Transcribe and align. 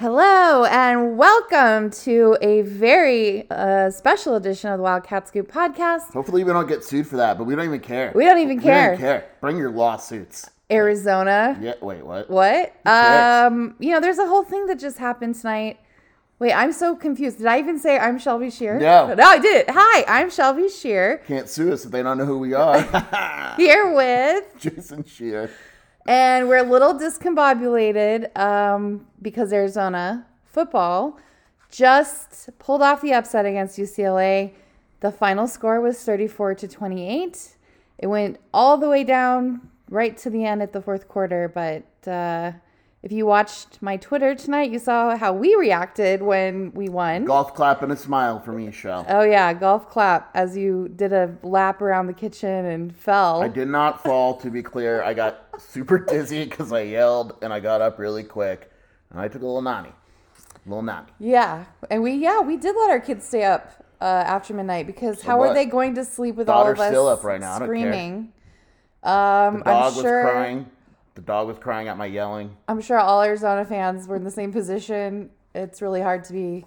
Hello 0.00 0.64
and 0.64 1.18
welcome 1.18 1.90
to 1.90 2.34
a 2.40 2.62
very 2.62 3.46
uh, 3.50 3.90
special 3.90 4.34
edition 4.34 4.70
of 4.72 4.78
the 4.78 4.82
Wildcat 4.82 5.28
Scoop 5.28 5.52
podcast. 5.52 6.10
Hopefully, 6.14 6.42
we 6.42 6.54
don't 6.54 6.66
get 6.66 6.82
sued 6.82 7.06
for 7.06 7.18
that, 7.18 7.36
but 7.36 7.44
we 7.44 7.54
don't 7.54 7.66
even 7.66 7.80
care. 7.80 8.10
We 8.14 8.24
don't 8.24 8.38
even 8.38 8.56
We 8.56 8.62
care. 8.62 8.92
don't 8.92 8.98
care. 8.98 9.28
Bring 9.42 9.58
your 9.58 9.70
lawsuits. 9.70 10.48
Arizona. 10.70 11.58
Yeah. 11.60 11.74
Wait. 11.82 12.02
What? 12.02 12.30
What? 12.30 12.74
Um, 12.86 13.74
you 13.78 13.90
know, 13.90 14.00
there's 14.00 14.16
a 14.16 14.26
whole 14.26 14.42
thing 14.42 14.64
that 14.68 14.78
just 14.78 14.96
happened 14.96 15.34
tonight. 15.34 15.78
Wait, 16.38 16.54
I'm 16.54 16.72
so 16.72 16.96
confused. 16.96 17.36
Did 17.36 17.48
I 17.48 17.58
even 17.58 17.78
say 17.78 17.98
I'm 17.98 18.18
Shelby 18.18 18.48
Scheer? 18.48 18.78
No. 18.78 19.12
No, 19.12 19.24
I 19.24 19.38
did 19.38 19.54
it. 19.54 19.66
Hi, 19.68 20.04
I'm 20.08 20.30
Shelby 20.30 20.70
Scheer 20.70 21.18
Can't 21.26 21.46
sue 21.46 21.74
us 21.74 21.84
if 21.84 21.90
they 21.90 22.02
don't 22.02 22.16
know 22.16 22.24
who 22.24 22.38
we 22.38 22.54
are. 22.54 22.80
here 23.58 23.92
with 23.94 24.44
Jason 24.58 25.04
Scheer. 25.04 25.50
And 26.06 26.48
we're 26.48 26.58
a 26.58 26.62
little 26.62 26.94
discombobulated 26.94 28.36
um, 28.36 29.06
because 29.20 29.52
Arizona 29.52 30.26
football 30.46 31.18
just 31.70 32.50
pulled 32.58 32.82
off 32.82 33.00
the 33.00 33.12
upset 33.12 33.46
against 33.46 33.78
UCLA. 33.78 34.52
The 35.00 35.12
final 35.12 35.46
score 35.46 35.80
was 35.80 36.02
34 36.02 36.56
to 36.56 36.68
28. 36.68 37.56
It 37.98 38.06
went 38.06 38.38
all 38.52 38.76
the 38.76 38.88
way 38.88 39.04
down 39.04 39.68
right 39.88 40.16
to 40.18 40.30
the 40.30 40.44
end 40.44 40.62
at 40.62 40.72
the 40.72 40.80
fourth 40.80 41.08
quarter. 41.08 41.48
But 41.48 42.10
uh, 42.10 42.52
if 43.02 43.12
you 43.12 43.24
watched 43.24 43.80
my 43.80 43.96
Twitter 43.96 44.34
tonight, 44.34 44.70
you 44.70 44.78
saw 44.78 45.16
how 45.16 45.32
we 45.32 45.54
reacted 45.54 46.20
when 46.20 46.70
we 46.72 46.88
won. 46.90 47.24
Golf 47.24 47.54
clap 47.54 47.82
and 47.82 47.90
a 47.92 47.96
smile 47.96 48.38
for 48.40 48.52
me, 48.52 48.70
Shell. 48.70 49.06
Oh, 49.08 49.22
yeah, 49.22 49.54
golf 49.54 49.88
clap 49.88 50.30
as 50.34 50.56
you 50.56 50.88
did 50.94 51.12
a 51.12 51.34
lap 51.42 51.80
around 51.80 52.08
the 52.08 52.12
kitchen 52.12 52.66
and 52.66 52.94
fell. 52.94 53.42
I 53.42 53.48
did 53.48 53.68
not 53.68 54.02
fall. 54.02 54.36
To 54.36 54.50
be 54.50 54.62
clear, 54.62 55.02
I 55.02 55.14
got 55.14 55.46
super 55.58 55.98
dizzy 55.98 56.44
because 56.44 56.72
I 56.72 56.82
yelled 56.82 57.36
and 57.40 57.52
I 57.52 57.60
got 57.60 57.80
up 57.80 57.98
really 57.98 58.22
quick, 58.22 58.70
and 59.10 59.18
I 59.18 59.28
took 59.28 59.40
a 59.42 59.46
little 59.46 59.62
nanny, 59.62 59.92
little 60.66 60.82
nanny. 60.82 61.08
Yeah, 61.18 61.64
and 61.90 62.02
we 62.02 62.12
yeah 62.12 62.40
we 62.40 62.56
did 62.58 62.76
let 62.76 62.90
our 62.90 63.00
kids 63.00 63.26
stay 63.26 63.44
up 63.44 63.82
uh, 64.00 64.04
after 64.04 64.52
midnight 64.54 64.86
because 64.86 65.22
how 65.22 65.40
are 65.40 65.54
they 65.54 65.64
going 65.64 65.94
to 65.94 66.04
sleep 66.04 66.36
with 66.36 66.48
all 66.48 66.66
of 66.66 66.78
us 66.78 66.88
still 66.88 67.08
up 67.08 67.24
right 67.24 67.40
now. 67.40 67.54
I 67.54 67.58
don't 67.60 67.68
care. 67.68 67.76
screaming? 67.76 68.32
Um, 69.02 69.58
The 69.58 69.64
dog 69.64 69.66
I'm 69.66 69.94
was 69.94 70.02
sure. 70.02 70.22
crying. 70.22 70.70
The 71.20 71.26
dog 71.26 71.48
was 71.48 71.58
crying 71.58 71.86
at 71.86 71.98
my 71.98 72.06
yelling. 72.06 72.56
I'm 72.66 72.80
sure 72.80 72.98
all 72.98 73.20
Arizona 73.20 73.66
fans 73.66 74.08
were 74.08 74.16
in 74.16 74.24
the 74.24 74.30
same 74.30 74.54
position. 74.54 75.28
It's 75.54 75.82
really 75.82 76.00
hard 76.00 76.24
to 76.24 76.32
be 76.32 76.64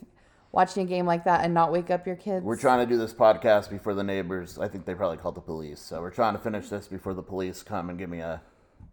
watching 0.51 0.83
a 0.83 0.85
game 0.87 1.07
like 1.07 1.23
that 1.23 1.43
and 1.43 1.55
not 1.55 1.71
wake 1.71 1.89
up 1.89 2.05
your 2.05 2.15
kids. 2.15 2.45
We're 2.45 2.55
trying 2.55 2.77
to 2.77 2.85
do 2.85 2.99
this 2.99 3.15
podcast 3.15 3.71
before 3.71 3.95
the 3.95 4.03
neighbors. 4.03 4.59
I 4.59 4.67
think 4.67 4.85
they 4.85 4.93
probably 4.93 5.17
called 5.17 5.33
the 5.33 5.41
police. 5.41 5.79
So 5.79 6.01
we're 6.01 6.11
trying 6.11 6.35
to 6.35 6.39
finish 6.39 6.69
this 6.69 6.87
before 6.87 7.15
the 7.15 7.23
police 7.23 7.63
come 7.63 7.89
and 7.89 7.97
give 7.97 8.11
me 8.11 8.19
a, 8.19 8.43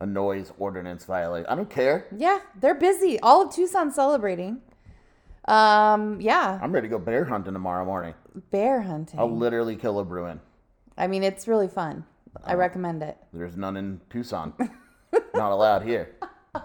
a 0.01 0.07
noise 0.07 0.51
ordinance 0.59 1.05
violation. 1.05 1.47
I 1.51 1.57
don't 1.57 1.69
care. 1.69 2.07
Yeah, 2.17 2.39
they're 2.59 2.75
busy. 2.75 3.21
All 3.21 3.43
of 3.43 3.55
Tucson 3.55 3.91
celebrating. 3.91 4.63
Um, 5.45 6.23
yeah, 6.23 6.59
I'm 6.63 6.73
ready 6.73 6.89
to 6.89 6.91
go 6.91 6.99
bear 6.99 7.27
hunting 7.27 7.53
tomorrow 7.53 7.85
morning. 7.85 8.15
bear 8.51 8.81
hunting. 8.81 9.21
I'll 9.21 9.31
literally 9.37 9.77
kill 9.77 9.99
a 9.99 10.07
Bruin. 10.07 10.41
I 10.97 11.07
mean, 11.07 11.23
it's 11.23 11.47
really 11.47 11.69
fun. 11.69 12.07
I 12.45 12.55
recommend 12.55 13.03
it. 13.03 13.19
There's 13.35 13.59
none 13.59 13.77
in 13.77 14.01
Tucson. 14.09 14.55
Not 15.35 15.53
allowed 15.53 15.83
here. 15.83 16.17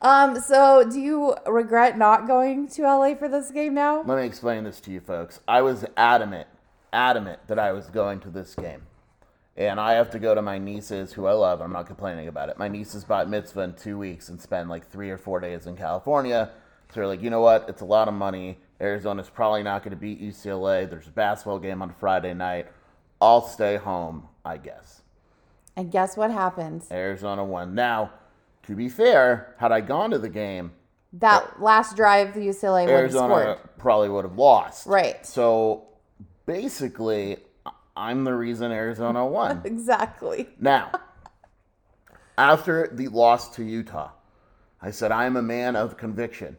Um, 0.00 0.40
so 0.40 0.88
do 0.88 1.00
you 1.00 1.34
regret 1.44 1.98
not 1.98 2.28
going 2.28 2.68
to 2.68 2.82
LA 2.82 3.16
for 3.16 3.28
this 3.28 3.50
game 3.50 3.74
now? 3.74 4.02
Let 4.04 4.18
me 4.18 4.26
explain 4.26 4.62
this 4.62 4.80
to 4.82 4.92
you 4.92 5.00
folks. 5.00 5.40
I 5.48 5.62
was 5.62 5.84
adamant, 5.96 6.46
adamant 6.92 7.40
that 7.48 7.58
I 7.58 7.72
was 7.72 7.86
going 7.86 8.20
to 8.20 8.30
this 8.30 8.54
game. 8.54 8.82
And 9.56 9.80
I 9.80 9.94
have 9.94 10.10
to 10.10 10.20
go 10.20 10.36
to 10.36 10.40
my 10.40 10.56
niece's, 10.58 11.12
who 11.12 11.26
I 11.26 11.32
love. 11.32 11.60
I'm 11.60 11.72
not 11.72 11.88
complaining 11.88 12.28
about 12.28 12.48
it. 12.48 12.58
My 12.58 12.68
niece's 12.68 13.02
bat 13.02 13.28
mitzvah 13.28 13.62
in 13.62 13.72
two 13.72 13.98
weeks 13.98 14.28
and 14.28 14.40
spend 14.40 14.70
like 14.70 14.88
three 14.88 15.10
or 15.10 15.18
four 15.18 15.40
days 15.40 15.66
in 15.66 15.76
California. 15.76 16.52
So 16.90 17.00
they're 17.00 17.08
like, 17.08 17.20
you 17.20 17.30
know 17.30 17.40
what? 17.40 17.68
It's 17.68 17.82
a 17.82 17.84
lot 17.84 18.06
of 18.06 18.14
money. 18.14 18.58
Arizona's 18.80 19.28
probably 19.28 19.64
not 19.64 19.82
going 19.82 19.90
to 19.90 19.96
beat 19.96 20.22
UCLA. 20.22 20.88
There's 20.88 21.08
a 21.08 21.10
basketball 21.10 21.58
game 21.58 21.82
on 21.82 21.92
Friday 21.92 22.34
night. 22.34 22.68
I'll 23.20 23.42
stay 23.42 23.76
home, 23.76 24.28
I 24.44 24.58
guess. 24.58 25.02
And 25.78 25.92
guess 25.92 26.16
what 26.16 26.32
happens? 26.32 26.88
Arizona 26.90 27.44
won. 27.44 27.72
Now, 27.76 28.10
to 28.64 28.74
be 28.74 28.88
fair, 28.88 29.54
had 29.58 29.70
I 29.70 29.80
gone 29.80 30.10
to 30.10 30.18
the 30.18 30.28
game, 30.28 30.72
That 31.12 31.62
last 31.62 31.94
drive 31.94 32.34
the 32.34 32.40
UCLA 32.40 32.80
would 32.86 32.90
have 32.90 32.98
Arizona 33.00 33.34
scored. 33.54 33.58
probably 33.78 34.08
would 34.08 34.24
have 34.24 34.36
lost. 34.36 34.88
Right. 34.88 35.24
So 35.24 35.84
basically, 36.46 37.36
I'm 37.96 38.24
the 38.24 38.34
reason 38.34 38.72
Arizona 38.72 39.24
won. 39.38 39.62
Exactly. 39.64 40.48
now, 40.58 40.90
after 42.36 42.88
the 42.92 43.06
loss 43.06 43.54
to 43.54 43.62
Utah, 43.62 44.10
I 44.82 44.90
said 44.90 45.12
I 45.12 45.26
am 45.26 45.36
a 45.36 45.42
man 45.42 45.76
of 45.76 45.96
conviction. 45.96 46.56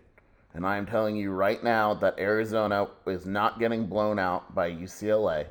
And 0.54 0.66
I 0.66 0.78
am 0.78 0.86
telling 0.86 1.18
you 1.18 1.32
right 1.32 1.62
now 1.62 1.94
that 1.96 2.18
Arizona 2.20 2.88
is 3.06 3.26
not 3.26 3.60
getting 3.60 3.86
blown 3.86 4.18
out 4.18 4.56
by 4.56 4.72
UCLA 4.72 5.46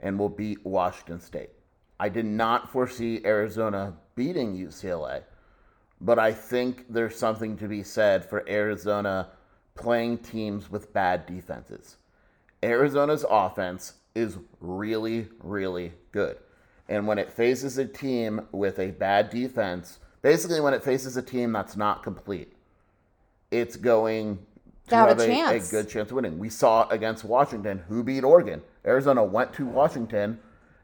and 0.00 0.18
will 0.18 0.30
beat 0.30 0.64
Washington 0.64 1.20
State. 1.20 1.50
I 2.02 2.08
did 2.08 2.26
not 2.26 2.68
foresee 2.72 3.20
Arizona 3.24 3.94
beating 4.16 4.56
UCLA, 4.56 5.22
but 6.00 6.18
I 6.18 6.32
think 6.32 6.86
there's 6.88 7.16
something 7.16 7.56
to 7.58 7.68
be 7.68 7.84
said 7.84 8.24
for 8.24 8.44
Arizona 8.48 9.28
playing 9.76 10.18
teams 10.18 10.68
with 10.68 10.92
bad 10.92 11.26
defenses. 11.26 11.98
Arizona's 12.60 13.24
offense 13.30 13.92
is 14.16 14.38
really, 14.58 15.28
really 15.44 15.92
good. 16.10 16.38
And 16.88 17.06
when 17.06 17.18
it 17.18 17.30
faces 17.30 17.78
a 17.78 17.84
team 17.84 18.48
with 18.50 18.80
a 18.80 18.90
bad 18.90 19.30
defense, 19.30 20.00
basically 20.22 20.60
when 20.60 20.74
it 20.74 20.82
faces 20.82 21.16
a 21.16 21.22
team 21.22 21.52
that's 21.52 21.76
not 21.76 22.02
complete, 22.02 22.52
it's 23.52 23.76
going 23.76 24.40
to 24.88 24.96
have 24.96 25.20
a 25.20 25.30
a, 25.30 25.68
a 25.68 25.70
good 25.70 25.88
chance 25.88 26.10
of 26.10 26.16
winning. 26.16 26.40
We 26.40 26.48
saw 26.48 26.88
against 26.88 27.22
Washington, 27.22 27.84
who 27.88 28.02
beat 28.02 28.24
Oregon. 28.24 28.60
Arizona 28.84 29.22
went 29.22 29.52
to 29.52 29.66
Washington 29.66 30.40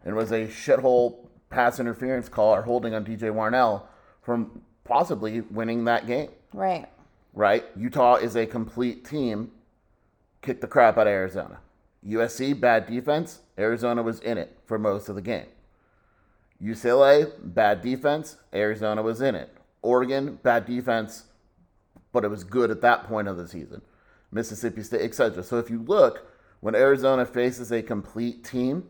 and 0.08 0.16
was 0.16 0.32
a 0.32 0.46
shithole 0.46 1.26
pass 1.50 1.78
interference 1.78 2.30
call 2.30 2.54
or 2.54 2.62
holding 2.62 2.94
on 2.94 3.04
DJ 3.04 3.24
Warnell 3.24 3.82
from 4.22 4.62
possibly 4.82 5.42
winning 5.42 5.84
that 5.84 6.06
game. 6.06 6.30
Right. 6.54 6.86
Right? 7.34 7.66
Utah 7.76 8.14
is 8.14 8.34
a 8.34 8.46
complete 8.46 9.04
team. 9.04 9.50
Kick 10.40 10.62
the 10.62 10.66
crap 10.66 10.96
out 10.96 11.06
of 11.06 11.12
Arizona. 11.12 11.58
USC, 12.06 12.58
bad 12.58 12.86
defense. 12.86 13.40
Arizona 13.58 14.02
was 14.02 14.20
in 14.20 14.38
it 14.38 14.58
for 14.64 14.78
most 14.78 15.10
of 15.10 15.14
the 15.14 15.20
game. 15.20 15.46
UCLA, 16.62 17.30
bad 17.42 17.82
defense. 17.82 18.36
Arizona 18.54 19.02
was 19.02 19.20
in 19.20 19.34
it. 19.34 19.54
Oregon, 19.82 20.38
bad 20.42 20.64
defense, 20.64 21.24
but 22.12 22.24
it 22.24 22.28
was 22.28 22.44
good 22.44 22.70
at 22.70 22.80
that 22.80 23.04
point 23.04 23.28
of 23.28 23.36
the 23.36 23.46
season. 23.46 23.82
Mississippi 24.32 24.82
State, 24.82 25.02
etc. 25.02 25.42
So 25.42 25.58
if 25.58 25.68
you 25.68 25.82
look, 25.82 26.26
when 26.60 26.74
Arizona 26.74 27.26
faces 27.26 27.70
a 27.70 27.82
complete 27.82 28.42
team, 28.42 28.84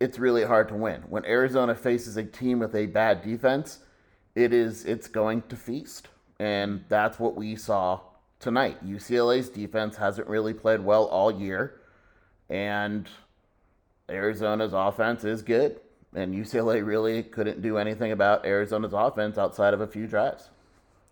it's 0.00 0.18
really 0.18 0.44
hard 0.44 0.68
to 0.68 0.74
win. 0.74 1.02
When 1.08 1.24
Arizona 1.24 1.74
faces 1.74 2.16
a 2.16 2.24
team 2.24 2.58
with 2.58 2.74
a 2.74 2.86
bad 2.86 3.22
defense, 3.22 3.78
it 4.34 4.52
is 4.52 4.84
it's 4.84 5.08
going 5.08 5.42
to 5.48 5.56
feast. 5.56 6.08
And 6.38 6.84
that's 6.88 7.18
what 7.18 7.34
we 7.34 7.56
saw 7.56 8.00
tonight. 8.38 8.84
UCLA's 8.84 9.48
defense 9.48 9.96
hasn't 9.96 10.28
really 10.28 10.52
played 10.52 10.80
well 10.80 11.06
all 11.06 11.32
year. 11.32 11.80
And 12.50 13.08
Arizona's 14.08 14.72
offense 14.74 15.24
is 15.24 15.42
good. 15.42 15.80
And 16.14 16.34
UCLA 16.34 16.84
really 16.86 17.22
couldn't 17.22 17.62
do 17.62 17.78
anything 17.78 18.12
about 18.12 18.46
Arizona's 18.46 18.92
offense 18.92 19.38
outside 19.38 19.74
of 19.74 19.80
a 19.80 19.86
few 19.86 20.06
drives. 20.06 20.50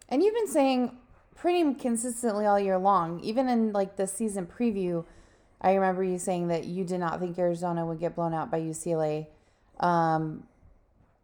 And 0.09 0.23
you've 0.23 0.35
been 0.35 0.49
saying 0.49 0.97
pretty 1.35 1.75
consistently 1.75 2.47
all 2.47 2.61
year 2.61 2.79
long, 2.79 3.21
even 3.21 3.49
in 3.49 3.73
like 3.73 3.97
the 3.97 4.07
season 4.07 4.47
preview. 4.47 5.05
I 5.65 5.73
remember 5.73 6.05
you 6.05 6.19
saying 6.19 6.49
that 6.49 6.67
you 6.67 6.85
did 6.85 7.01
not 7.01 7.21
think 7.21 7.39
Arizona 7.39 7.87
would 7.87 7.99
get 7.99 8.15
blown 8.15 8.35
out 8.35 8.51
by 8.51 8.61
UCLA. 8.61 9.27
Um, 9.81 10.47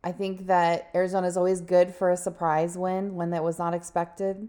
I 0.03 0.13
think 0.13 0.47
that 0.47 0.89
Arizona 0.95 1.27
is 1.27 1.37
always 1.37 1.61
good 1.61 1.95
for 1.95 2.11
a 2.11 2.17
surprise 2.17 2.79
win, 2.79 3.15
one 3.15 3.31
that 3.31 3.45
was 3.45 3.59
not 3.59 3.75
expected. 3.75 4.49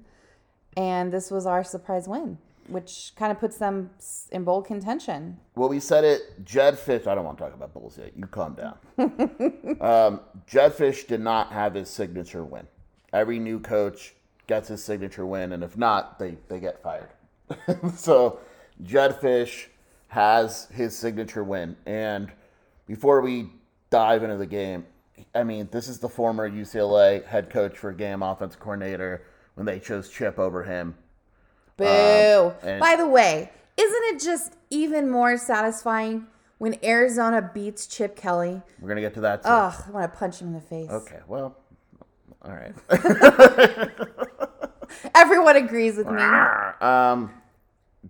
And 0.78 1.12
this 1.12 1.30
was 1.30 1.46
our 1.46 1.62
surprise 1.66 2.08
win, 2.08 2.38
which 2.68 3.12
kind 3.18 3.34
of 3.34 3.40
puts 3.42 3.58
them 3.58 3.90
in 4.32 4.46
bold 4.46 4.66
contention. 4.66 5.38
Well, 5.56 5.68
we 5.68 5.82
said 5.82 6.06
it. 6.06 6.46
Jedd 6.46 6.76
Fisch. 6.76 7.06
I 7.06 7.14
don't 7.14 7.26
want 7.26 7.38
to 7.40 7.44
talk 7.44 7.54
about 7.54 7.74
Bulls 7.74 7.98
yet. 7.98 8.14
You 8.16 8.26
calm 8.28 8.56
down. 8.56 8.78
um, 9.82 10.22
Jedd 10.48 10.72
Fisch 10.72 11.06
did 11.06 11.20
not 11.20 11.52
have 11.52 11.74
his 11.74 11.90
signature 11.90 12.46
win. 12.46 12.66
Every 13.12 13.40
new 13.40 13.60
coach 13.60 14.14
gets 14.48 14.70
his 14.70 14.82
signature 14.82 15.26
win, 15.26 15.52
and 15.52 15.66
if 15.66 15.76
not, 15.76 16.18
they 16.18 16.38
they 16.48 16.62
get 16.62 16.82
fired. 16.82 17.10
so, 17.98 18.40
Jedd 18.82 19.20
Fisch 19.20 19.68
has 20.12 20.68
his 20.74 20.94
signature 20.94 21.42
win. 21.42 21.74
And 21.86 22.30
before 22.86 23.22
we 23.22 23.50
dive 23.90 24.24
into 24.24 24.36
the 24.36 24.46
game, 24.46 24.86
I 25.34 25.46
mean, 25.46 25.70
this 25.72 25.88
is 25.88 26.00
the 26.00 26.10
former 26.10 26.50
UCLA 26.50 27.26
head 27.26 27.50
coach 27.50 27.78
for 27.78 27.94
game 27.94 28.22
offense 28.22 28.58
coordinator 28.58 29.24
when 29.54 29.66
they 29.66 29.80
chose 29.80 30.10
Chip 30.10 30.38
over 30.38 30.64
him. 30.64 30.96
Boo. 31.78 32.54
Um, 32.62 32.80
By 32.80 32.98
the 32.98 33.08
way, 33.08 33.52
isn't 33.78 34.04
it 34.14 34.22
just 34.22 34.58
even 34.70 35.10
more 35.10 35.38
satisfying 35.38 36.28
when 36.58 36.76
Arizona 36.84 37.50
beats 37.54 37.88
Chip 37.88 38.18
Kelly? 38.18 38.62
We're 38.82 38.90
gonna 38.90 39.00
get 39.00 39.14
to 39.14 39.22
that. 39.22 39.44
Too. 39.44 39.50
Ugh, 39.50 39.84
I 39.88 39.92
want 39.92 40.12
to 40.12 40.20
punch 40.20 40.42
him 40.42 40.48
in 40.48 40.54
the 40.56 40.60
face. 40.60 40.90
Okay. 40.90 41.20
Well. 41.26 41.56
All 42.42 42.52
right. 42.52 42.74
Everyone 45.16 45.56
agrees 45.56 45.96
with 45.96 46.08
me. 46.08 46.22
Um, 46.82 47.32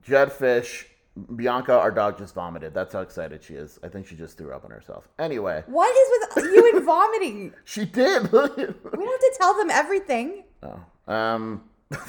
Jedd 0.01 0.31
Fisch, 0.31 0.85
Bianca, 1.35 1.73
our 1.77 1.91
dog 1.91 2.17
just 2.17 2.33
vomited. 2.33 2.73
That's 2.73 2.93
how 2.93 3.01
excited 3.01 3.43
she 3.43 3.55
is. 3.55 3.79
I 3.83 3.89
think 3.89 4.07
she 4.07 4.15
just 4.15 4.37
threw 4.37 4.53
up 4.53 4.63
on 4.63 4.71
herself. 4.71 5.07
Anyway, 5.19 5.63
What 5.67 5.89
is 5.95 6.35
with 6.35 6.45
you 6.53 6.71
and 6.75 6.85
vomiting? 6.85 7.53
she 7.65 7.85
did. 7.85 8.23
We 8.31 8.39
don't 8.39 8.55
have 8.55 8.83
to 8.85 9.35
tell 9.37 9.57
them 9.57 9.69
everything. 9.69 10.43
oh. 10.63 10.79
Um. 11.13 11.63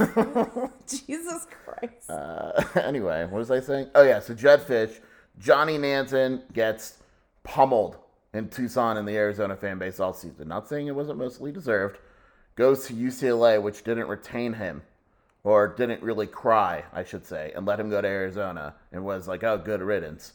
Jesus 0.86 1.46
Christ. 1.64 2.08
Uh, 2.08 2.62
anyway, 2.80 3.24
what 3.24 3.38
was 3.38 3.50
I 3.50 3.58
saying? 3.60 3.88
Oh 3.96 4.02
yeah, 4.02 4.20
so 4.20 4.34
Jedd 4.34 4.60
Fisch, 4.60 5.00
Johnny 5.38 5.76
Nansen 5.78 6.42
gets 6.52 6.98
pummeled 7.42 7.96
in 8.32 8.48
Tucson 8.48 8.96
in 8.96 9.04
the 9.04 9.16
Arizona 9.16 9.56
fan 9.56 9.78
base 9.78 9.98
all 9.98 10.12
season. 10.12 10.46
Not 10.48 10.68
saying 10.68 10.86
it 10.86 10.94
wasn't 10.94 11.18
mostly 11.18 11.50
deserved. 11.50 11.98
Goes 12.54 12.86
to 12.86 12.94
UCLA, 12.94 13.60
which 13.60 13.82
didn't 13.82 14.06
retain 14.06 14.52
him, 14.52 14.82
or 15.44 15.68
didn't 15.68 16.02
really 16.02 16.26
cry, 16.26 16.84
I 16.92 17.04
should 17.04 17.26
say, 17.26 17.52
and 17.54 17.66
let 17.66 17.80
him 17.80 17.90
go 17.90 18.00
to 18.00 18.08
Arizona, 18.08 18.74
and 18.92 19.04
was 19.04 19.26
like, 19.26 19.42
"Oh, 19.42 19.58
good 19.58 19.82
riddance," 19.82 20.34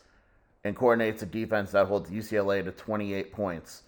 and 0.63 0.75
coordinates 0.75 1.21
a 1.21 1.25
defense 1.25 1.71
that 1.71 1.87
holds 1.87 2.09
UCLA 2.09 2.63
to 2.63 2.71
28 2.71 3.31
points, 3.31 3.83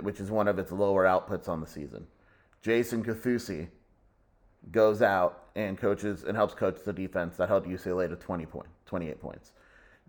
which 0.00 0.20
is 0.20 0.30
one 0.30 0.48
of 0.48 0.58
its 0.58 0.72
lower 0.72 1.04
outputs 1.04 1.48
on 1.48 1.60
the 1.60 1.66
season. 1.66 2.06
Jason 2.62 3.04
Kaufusi 3.04 3.68
goes 4.72 5.02
out 5.02 5.44
and 5.54 5.78
coaches 5.78 6.24
and 6.24 6.36
helps 6.36 6.54
coach 6.54 6.82
the 6.84 6.92
defense 6.92 7.36
that 7.36 7.48
held 7.48 7.66
UCLA 7.66 8.08
to 8.08 8.16
20 8.16 8.46
point, 8.46 8.68
28 8.86 9.20
points. 9.20 9.52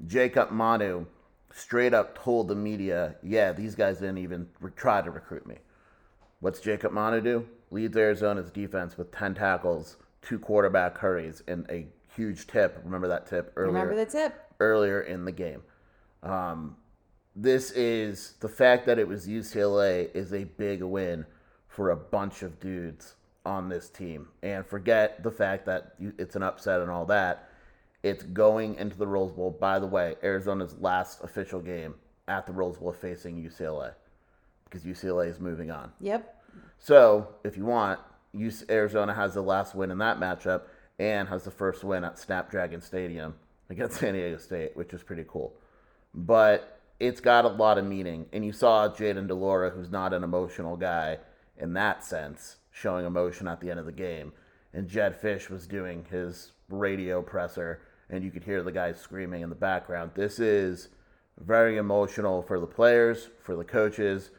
Jacob 0.07 0.51
Manu 0.51 1.05
straight 1.51 1.93
up 1.93 2.17
told 2.17 2.47
the 2.47 2.55
media, 2.55 3.15
"Yeah, 3.21 3.51
these 3.51 3.75
guys 3.75 3.99
didn't 3.99 4.19
even 4.19 4.49
re- 4.61 4.71
try 4.75 5.01
to 5.01 5.11
recruit 5.11 5.45
me." 5.45 5.59
What's 6.39 6.61
Jacob 6.61 6.93
Manu 6.93 7.19
do? 7.21 7.47
Leads 7.71 7.95
Arizona's 7.95 8.51
defense 8.51 8.97
with 8.97 9.11
10 9.11 9.35
tackles, 9.35 9.97
two 10.21 10.39
quarterback 10.39 10.97
hurries, 10.97 11.43
and 11.47 11.69
a 11.69 11.87
huge 12.15 12.47
tip. 12.47 12.81
Remember 12.83 13.07
that 13.07 13.27
tip 13.27 13.53
earlier? 13.55 13.73
Remember 13.73 13.95
the 13.95 14.09
tip? 14.09 14.49
earlier 14.59 15.01
in 15.01 15.25
the 15.25 15.31
game. 15.31 15.61
Um, 16.23 16.75
this 17.35 17.71
is 17.71 18.33
the 18.39 18.49
fact 18.49 18.85
that 18.87 18.99
it 18.99 19.07
was 19.07 19.27
UCLA 19.27 20.13
is 20.13 20.33
a 20.33 20.43
big 20.43 20.83
win 20.83 21.25
for 21.67 21.91
a 21.91 21.95
bunch 21.95 22.43
of 22.43 22.59
dudes 22.59 23.15
on 23.45 23.69
this 23.69 23.89
team. 23.89 24.27
And 24.43 24.65
forget 24.65 25.23
the 25.23 25.31
fact 25.31 25.65
that 25.65 25.93
you, 25.99 26.13
it's 26.17 26.35
an 26.35 26.43
upset 26.43 26.81
and 26.81 26.91
all 26.91 27.05
that. 27.05 27.49
It's 28.03 28.23
going 28.23 28.75
into 28.75 28.97
the 28.97 29.07
Rose 29.07 29.31
Bowl. 29.31 29.51
By 29.51 29.79
the 29.79 29.87
way, 29.87 30.15
Arizona's 30.23 30.75
last 30.79 31.23
official 31.23 31.59
game 31.59 31.95
at 32.27 32.45
the 32.45 32.51
Rose 32.51 32.77
Bowl 32.77 32.93
facing 32.93 33.41
UCLA 33.41 33.93
because 34.65 34.83
UCLA 34.83 35.29
is 35.29 35.39
moving 35.39 35.71
on. 35.71 35.91
Yep. 35.99 36.38
So, 36.77 37.27
if 37.43 37.57
you 37.57 37.65
want, 37.65 37.99
Arizona 38.69 39.13
has 39.13 39.33
the 39.33 39.41
last 39.41 39.75
win 39.75 39.91
in 39.91 39.97
that 39.97 40.19
matchup 40.19 40.63
and 40.97 41.27
has 41.27 41.43
the 41.43 41.51
first 41.51 41.83
win 41.83 42.03
at 42.03 42.19
Snapdragon 42.19 42.81
Stadium 42.81 43.35
against 43.69 43.97
San 43.99 44.13
Diego 44.13 44.37
State, 44.37 44.75
which 44.75 44.93
is 44.93 45.03
pretty 45.03 45.25
cool. 45.27 45.53
But 46.13 46.79
it's 46.99 47.21
got 47.21 47.45
a 47.45 47.49
lot 47.49 47.77
of 47.77 47.85
meaning. 47.85 48.25
And 48.33 48.45
you 48.45 48.51
saw 48.51 48.89
Jayden 48.89 49.27
de 49.27 49.33
Laura, 49.33 49.69
who's 49.69 49.89
not 49.89 50.13
an 50.13 50.23
emotional 50.23 50.75
guy 50.75 51.19
in 51.57 51.73
that 51.73 52.03
sense, 52.03 52.57
showing 52.71 53.05
emotion 53.05 53.47
at 53.47 53.59
the 53.59 53.69
end 53.69 53.79
of 53.79 53.85
the 53.85 53.91
game. 53.91 54.33
And 54.73 54.87
Jed 54.87 55.15
Fish 55.15 55.49
was 55.49 55.67
doing 55.67 56.05
his 56.09 56.51
radio 56.69 57.21
presser, 57.21 57.81
and 58.09 58.23
you 58.23 58.31
could 58.31 58.43
hear 58.43 58.61
the 58.61 58.71
guys 58.71 58.99
screaming 58.99 59.41
in 59.41 59.49
the 59.49 59.55
background. 59.55 60.11
This 60.15 60.39
is 60.39 60.89
very 61.39 61.77
emotional 61.77 62.41
for 62.41 62.59
the 62.59 62.67
players, 62.67 63.29
for 63.41 63.55
the 63.55 63.63
coaches, 63.63 64.31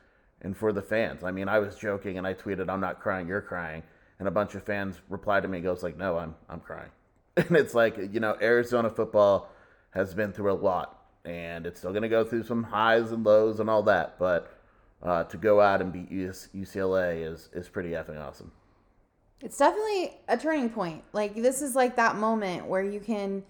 and 0.43 0.57
for 0.57 0.73
the 0.73 0.83
fans. 0.83 1.23
I 1.25 1.31
mean, 1.31 1.49
I 1.49 1.59
was 1.59 1.77
joking 1.77 2.19
and 2.19 2.27
I 2.27 2.35
tweeted, 2.35 2.69
"I'm 2.69 2.81
not 2.81 3.01
crying, 3.01 3.29
you're 3.29 3.41
crying," 3.41 3.83
and 4.19 4.29
a 4.29 4.31
bunch 4.31 4.55
of 4.55 4.63
fans 4.63 5.01
replied 5.09 5.43
to 5.43 5.49
me, 5.49 5.61
goes 5.61 5.83
like, 5.83 5.97
"No, 5.97 6.19
I'm 6.19 6.35
I'm 6.49 6.61
crying," 6.61 6.91
and 7.37 7.57
it's 7.57 7.75
like 7.75 7.97
you 7.97 8.21
know, 8.21 8.37
Arizona 8.41 8.91
football 8.91 9.51
has 9.91 10.15
been 10.15 10.33
through 10.33 10.53
a 10.53 10.55
lot, 10.55 11.05
and 11.25 11.67
it's 11.67 11.81
still 11.81 11.91
going 11.91 12.03
to 12.03 12.09
go 12.09 12.25
through 12.25 12.45
some 12.45 12.65
highs 12.65 13.13
and 13.13 13.25
lows 13.25 13.61
and 13.61 13.69
all 13.69 13.83
that, 13.83 14.19
but 14.19 14.57
uh, 15.03 15.25
to 15.25 15.37
go 15.37 15.61
out 15.61 15.81
and 15.81 15.93
beat 15.93 16.11
UCLA 16.11 17.31
is 17.31 17.49
is 17.53 17.69
pretty 17.69 17.91
effing 17.91 18.21
awesome. 18.21 18.53
It's 19.41 19.57
definitely 19.57 20.19
a 20.29 20.37
turning 20.37 20.69
point. 20.69 21.03
Like 21.13 21.35
this 21.35 21.63
is 21.63 21.75
like 21.75 21.97
that 21.97 22.17
moment 22.17 22.67
where 22.67 22.83
you 22.83 23.01
can 23.01 23.43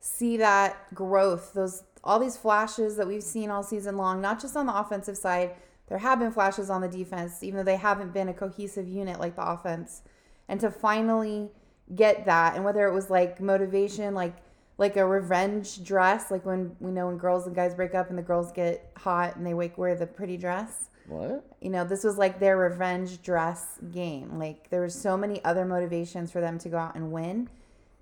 see 0.00 0.36
that 0.38 0.92
growth, 0.94 1.52
those 1.52 1.84
all 2.02 2.18
these 2.18 2.36
flashes 2.36 2.96
that 2.96 3.06
we've 3.06 3.22
seen 3.22 3.50
all 3.50 3.62
season 3.62 3.96
long, 3.96 4.20
not 4.20 4.40
just 4.40 4.56
on 4.56 4.66
the 4.66 4.76
offensive 4.76 5.16
side. 5.16 5.54
There 5.88 5.98
have 5.98 6.18
been 6.18 6.32
flashes 6.32 6.68
on 6.70 6.80
the 6.80 6.88
defense, 6.88 7.42
even 7.42 7.58
though 7.58 7.64
they 7.64 7.76
haven't 7.76 8.12
been 8.12 8.28
a 8.28 8.34
cohesive 8.34 8.88
unit 8.88 9.20
like 9.20 9.36
the 9.36 9.48
offense. 9.48 10.02
And 10.48 10.60
to 10.60 10.70
finally 10.70 11.50
get 11.94 12.24
that, 12.26 12.56
and 12.56 12.64
whether 12.64 12.86
it 12.86 12.92
was 12.92 13.10
like 13.10 13.40
motivation, 13.40 14.14
like 14.14 14.36
like 14.78 14.96
a 14.96 15.06
revenge 15.06 15.82
dress, 15.84 16.30
like 16.30 16.44
when 16.44 16.76
we 16.80 16.90
know 16.90 17.06
when 17.06 17.16
girls 17.16 17.46
and 17.46 17.56
guys 17.56 17.74
break 17.74 17.94
up 17.94 18.10
and 18.10 18.18
the 18.18 18.22
girls 18.22 18.52
get 18.52 18.90
hot 18.96 19.36
and 19.36 19.46
they 19.46 19.54
wake 19.54 19.78
wear 19.78 19.94
the 19.94 20.06
pretty 20.06 20.36
dress 20.36 20.90
What? 21.06 21.44
you 21.62 21.70
know 21.70 21.84
this 21.84 22.04
was 22.04 22.18
like 22.18 22.38
their 22.40 22.58
revenge 22.58 23.22
dress 23.22 23.78
game 23.90 24.38
like 24.38 24.68
there 24.70 24.82
was 24.82 24.94
so 24.94 25.16
many 25.16 25.42
other 25.44 25.64
motivations 25.64 26.30
for 26.30 26.40
them 26.40 26.58
to 26.58 26.68
go 26.68 26.76
out 26.76 26.94
and 26.94 27.10
win 27.10 27.48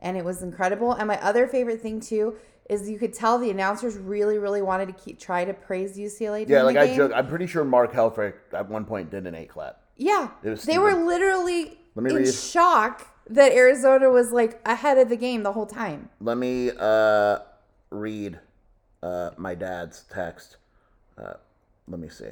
and 0.01 0.17
it 0.17 0.25
was 0.25 0.43
incredible 0.43 0.93
and 0.93 1.07
my 1.07 1.21
other 1.23 1.47
favorite 1.47 1.81
thing 1.81 2.01
too 2.01 2.35
is 2.71 2.89
you 2.89 2.99
could 2.99 3.13
tell 3.13 3.39
the 3.39 3.51
announcers 3.51 3.97
really 3.99 4.39
really 4.39 4.63
wanted 4.63 4.87
to 4.87 4.93
keep 4.95 5.19
try 5.19 5.45
to 5.45 5.53
praise 5.53 5.97
ucla 5.97 6.49
Yeah, 6.49 6.63
like 6.63 6.77
I 6.77 6.87
game. 6.87 6.97
joke. 6.97 7.13
I'm 7.15 7.27
pretty 7.27 7.47
sure 7.47 7.65
Mark 7.65 7.93
Helfrich 7.93 8.35
at 8.53 8.69
one 8.69 8.85
point 8.85 9.11
did 9.11 9.27
an 9.27 9.35
eight 9.35 9.49
clap. 9.51 9.81
yeah 9.97 10.29
they 10.43 10.79
were 10.79 10.95
literally 10.95 11.79
Let 11.95 12.05
me 12.05 12.11
in 12.11 12.17
read. 12.17 12.33
shock 12.35 13.07
that 13.31 13.53
arizona 13.53 14.11
was 14.11 14.33
like 14.33 14.61
ahead 14.67 14.99
of 14.99 15.09
the 15.09 15.17
game 15.17 15.43
the 15.43 15.53
whole 15.53 15.67
time 15.67 16.09
Let 16.21 16.37
me 16.39 16.71
uh, 16.79 17.39
read 17.91 18.39
uh, 19.03 19.31
my 19.37 19.55
dad's 19.55 20.05
text. 20.11 20.57
Uh, 21.19 21.35
let 21.87 22.01
me 22.01 22.09
see. 22.09 22.31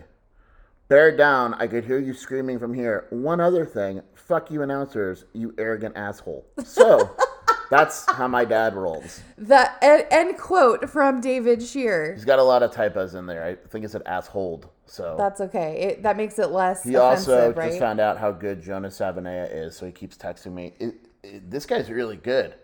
Bear 0.88 1.14
down. 1.14 1.52
I 1.54 1.66
could 1.66 1.84
hear 1.84 1.98
you 1.98 2.14
screaming 2.14 2.58
from 2.58 2.72
here. 2.74 3.06
One 3.10 3.40
other 3.40 3.64
thing. 3.66 4.00
Fuck 4.14 4.50
you, 4.50 4.62
announcers. 4.62 5.26
You 5.34 5.54
arrogant 5.58 5.96
asshole. 5.96 6.46
So 6.64 7.14
that's 7.72 8.10
how 8.12 8.28
my 8.28 8.44
dad 8.44 8.74
rolls. 8.74 9.20
the 9.38 9.70
end, 9.84 10.06
end 10.10 10.38
quote 10.38 10.88
from 10.90 11.20
david 11.20 11.62
scheer 11.62 12.14
He's 12.14 12.24
got 12.24 12.38
a 12.38 12.42
lot 12.42 12.62
of 12.62 12.70
typos 12.72 13.14
in 13.14 13.26
there. 13.26 13.44
I 13.44 13.54
think 13.68 13.84
it 13.84 13.90
said 13.90 14.02
assholed. 14.04 14.64
So 14.86 15.14
that's 15.18 15.40
okay 15.40 15.80
it, 15.82 16.02
that 16.02 16.16
makes 16.16 16.38
it 16.38 16.50
less 16.50 16.84
he 16.84 16.96
also 16.96 17.52
right 17.52 17.68
just 17.68 17.78
found 17.80 17.98
out 18.00 18.18
how 18.18 18.30
good 18.30 18.62
Jonas 18.62 18.98
Savaiinaea 18.98 19.52
is. 19.54 19.76
So 19.76 19.86
he 19.86 19.92
keeps 19.92 20.16
texting 20.16 20.52
me. 20.52 20.74
"It- 20.78 20.94
it- 21.22 21.50
this 21.50 21.66
guy's 21.66 21.90
really 21.90 22.16
good. 22.16 22.54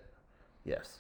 Yes. 0.65 0.99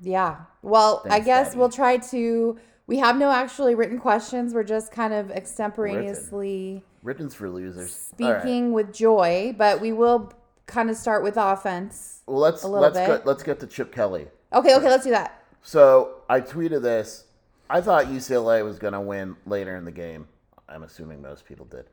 Yeah. 0.00 0.36
Well, 0.62 1.02
I 1.08 1.20
guess 1.20 1.48
Daddy. 1.48 1.58
we'll 1.58 1.68
try 1.70 1.96
to. 1.96 2.58
We 2.86 2.98
have 2.98 3.16
no 3.16 3.30
actually 3.30 3.74
written 3.74 3.98
questions. 3.98 4.54
We're 4.54 4.62
just 4.64 4.92
kind 4.92 5.12
of 5.12 5.30
extemporaneously 5.30 6.82
Written's 7.02 7.34
for 7.34 7.48
losers. 7.50 8.12
All 8.20 8.30
right. 8.32 8.40
speaking 8.42 8.72
with 8.72 8.92
joy, 8.92 9.54
but 9.56 9.80
we 9.80 9.92
will 9.92 10.32
kind 10.68 10.88
of 10.90 10.96
start 10.96 11.24
with 11.24 11.36
offense. 11.36 12.20
Well, 12.26 12.38
let's 12.38 12.62
let's 12.62 12.96
bit. 12.96 13.06
get 13.08 13.26
let's 13.26 13.42
get 13.42 13.58
to 13.60 13.66
Chip 13.66 13.92
Kelly. 13.92 14.28
Okay, 14.52 14.76
okay, 14.76 14.88
let's 14.88 15.04
do 15.04 15.10
that. 15.10 15.42
So 15.62 16.22
I 16.28 16.40
tweeted 16.40 16.82
this. 16.82 17.24
I 17.68 17.80
thought 17.80 18.06
UCLA 18.06 18.64
was 18.64 18.78
going 18.78 18.94
to 18.94 19.00
win 19.00 19.36
later 19.44 19.76
in 19.76 19.84
the 19.84 19.90
game. 19.90 20.28
I'm 20.68 20.84
assuming 20.84 21.20
most 21.20 21.44
people 21.44 21.66
did. 21.66 21.86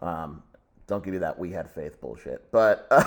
Um, 0.00 0.42
don't 0.86 1.02
give 1.02 1.12
me 1.12 1.18
that 1.18 1.38
we 1.38 1.52
had 1.52 1.70
faith 1.70 2.00
bullshit. 2.00 2.50
But 2.52 2.86
uh, 2.90 3.02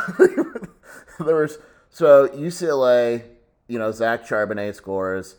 there 1.24 1.36
was 1.36 1.60
so 1.90 2.28
UCLA. 2.30 3.24
You 3.68 3.80
know, 3.80 3.92
Zach 3.92 4.28
Charbonnet 4.28 4.76
scores. 4.76 5.36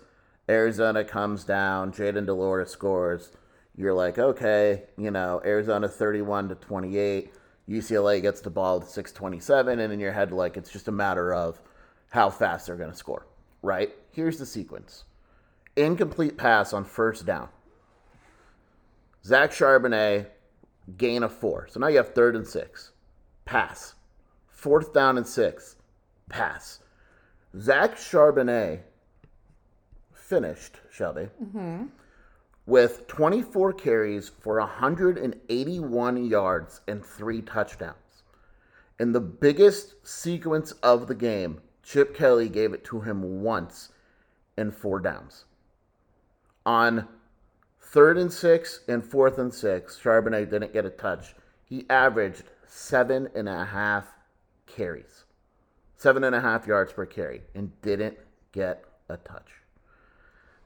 Arizona 0.49 1.05
comes 1.05 1.45
down. 1.45 1.93
Jayden 1.93 2.26
de 2.26 2.33
Laura 2.35 2.67
scores. 2.67 3.33
you're 3.76 3.95
like, 3.95 4.19
okay, 4.19 4.85
you 4.97 5.11
know, 5.11 5.41
Arizona 5.45 5.88
31 5.88 6.49
to 6.49 6.55
28, 6.55 7.33
UCLA 7.69 8.21
gets 8.21 8.40
the 8.40 8.50
ball 8.50 8.81
at 8.81 8.88
627, 8.88 9.78
and 9.78 9.92
in 9.92 10.00
your 10.00 10.12
head, 10.12 10.33
like, 10.33 10.57
it's 10.57 10.71
just 10.71 10.88
a 10.88 10.92
matter 10.92 11.33
of 11.33 11.61
how 12.11 12.28
fast 12.28 12.66
they're 12.66 12.76
going 12.76 12.90
to 12.90 12.97
score, 12.97 13.26
right? 13.62 13.90
Here's 14.11 14.38
the 14.38 14.47
sequence 14.47 15.04
incomplete 15.76 16.37
pass 16.37 16.73
on 16.73 16.85
first 16.85 17.25
down. 17.25 17.49
Zach 19.25 19.50
Charbonnet, 19.50 20.26
gain 20.97 21.23
of 21.23 21.33
four. 21.33 21.69
So 21.71 21.81
now 21.81 21.87
you 21.87 21.97
have 21.99 22.14
third 22.14 22.37
and 22.37 22.47
six. 22.47 22.90
Pass. 23.45 23.95
Fourth 24.49 24.92
down 24.92 25.16
and 25.16 25.26
six. 25.26 25.76
Pass. 26.28 26.81
Zach 27.59 27.97
Charbonnet 27.97 28.81
finished, 30.12 30.78
Shelby, 30.90 31.28
with 32.66 33.07
24 33.09 33.73
carries 33.73 34.28
for 34.28 34.59
181 34.59 36.25
yards 36.25 36.81
and 36.87 37.04
three 37.04 37.42
touchdowns. 37.42 37.97
In 38.99 39.12
the 39.12 39.21
biggest 39.21 40.07
sequence 40.07 40.73
of 40.83 41.09
the 41.09 41.14
game, 41.14 41.61
Chip 41.83 42.14
Kelly 42.14 42.49
gave 42.49 42.73
it 42.73 42.85
to 42.85 43.00
him 43.00 43.42
once 43.42 43.90
in 44.57 44.71
four 44.71 45.00
downs. 45.00 45.45
On 46.64 47.09
third 47.81 48.16
and 48.16 48.33
six 48.33 48.81
and 48.87 49.04
fourth 49.04 49.38
and 49.38 49.52
six, 49.52 49.99
Charbonnet 50.00 50.50
didn't 50.50 50.73
get 50.73 50.85
a 50.85 50.90
touch. 50.90 51.35
He 51.64 51.85
averaged 51.90 52.45
seven 52.66 53.28
and 53.35 53.49
a 53.49 53.64
half 53.64 54.07
carries, 54.66 55.25
seven 55.97 56.23
and 56.23 56.35
a 56.35 56.40
half 56.40 56.66
yards 56.66 56.92
per 56.92 57.07
carry, 57.07 57.42
and 57.54 57.73
didn't 57.83 58.19
get 58.52 58.85
a 59.09 59.16
touch. 59.16 59.62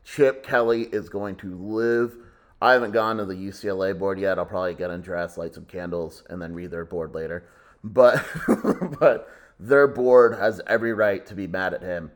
Chip 0.07 0.47
Kelly 0.47 0.83
is 0.83 1.09
going 1.09 1.35
to 1.37 1.57
live. 1.57 2.17
I 2.63 2.73
haven't 2.73 2.93
gone 2.93 3.17
to 3.17 3.25
the 3.25 3.35
UCLA 3.35 3.99
board 3.99 4.21
yet. 4.21 4.39
I'll 4.39 4.47
probably 4.47 4.75
get 4.75 4.91
undressed, 4.91 5.37
light 5.37 5.55
some 5.55 5.65
candles, 5.65 6.23
and 6.31 6.41
then 6.41 6.55
read 6.55 6.71
their 6.71 6.85
board 6.85 7.15
later. 7.15 7.49
But 7.83 8.25
but 9.01 9.29
their 9.59 9.89
board 9.89 10.39
has 10.39 10.61
every 10.67 10.93
right 10.93 11.27
to 11.27 11.35
be 11.35 11.47
mad 11.47 11.75
at 11.75 11.83
him. 11.83 12.13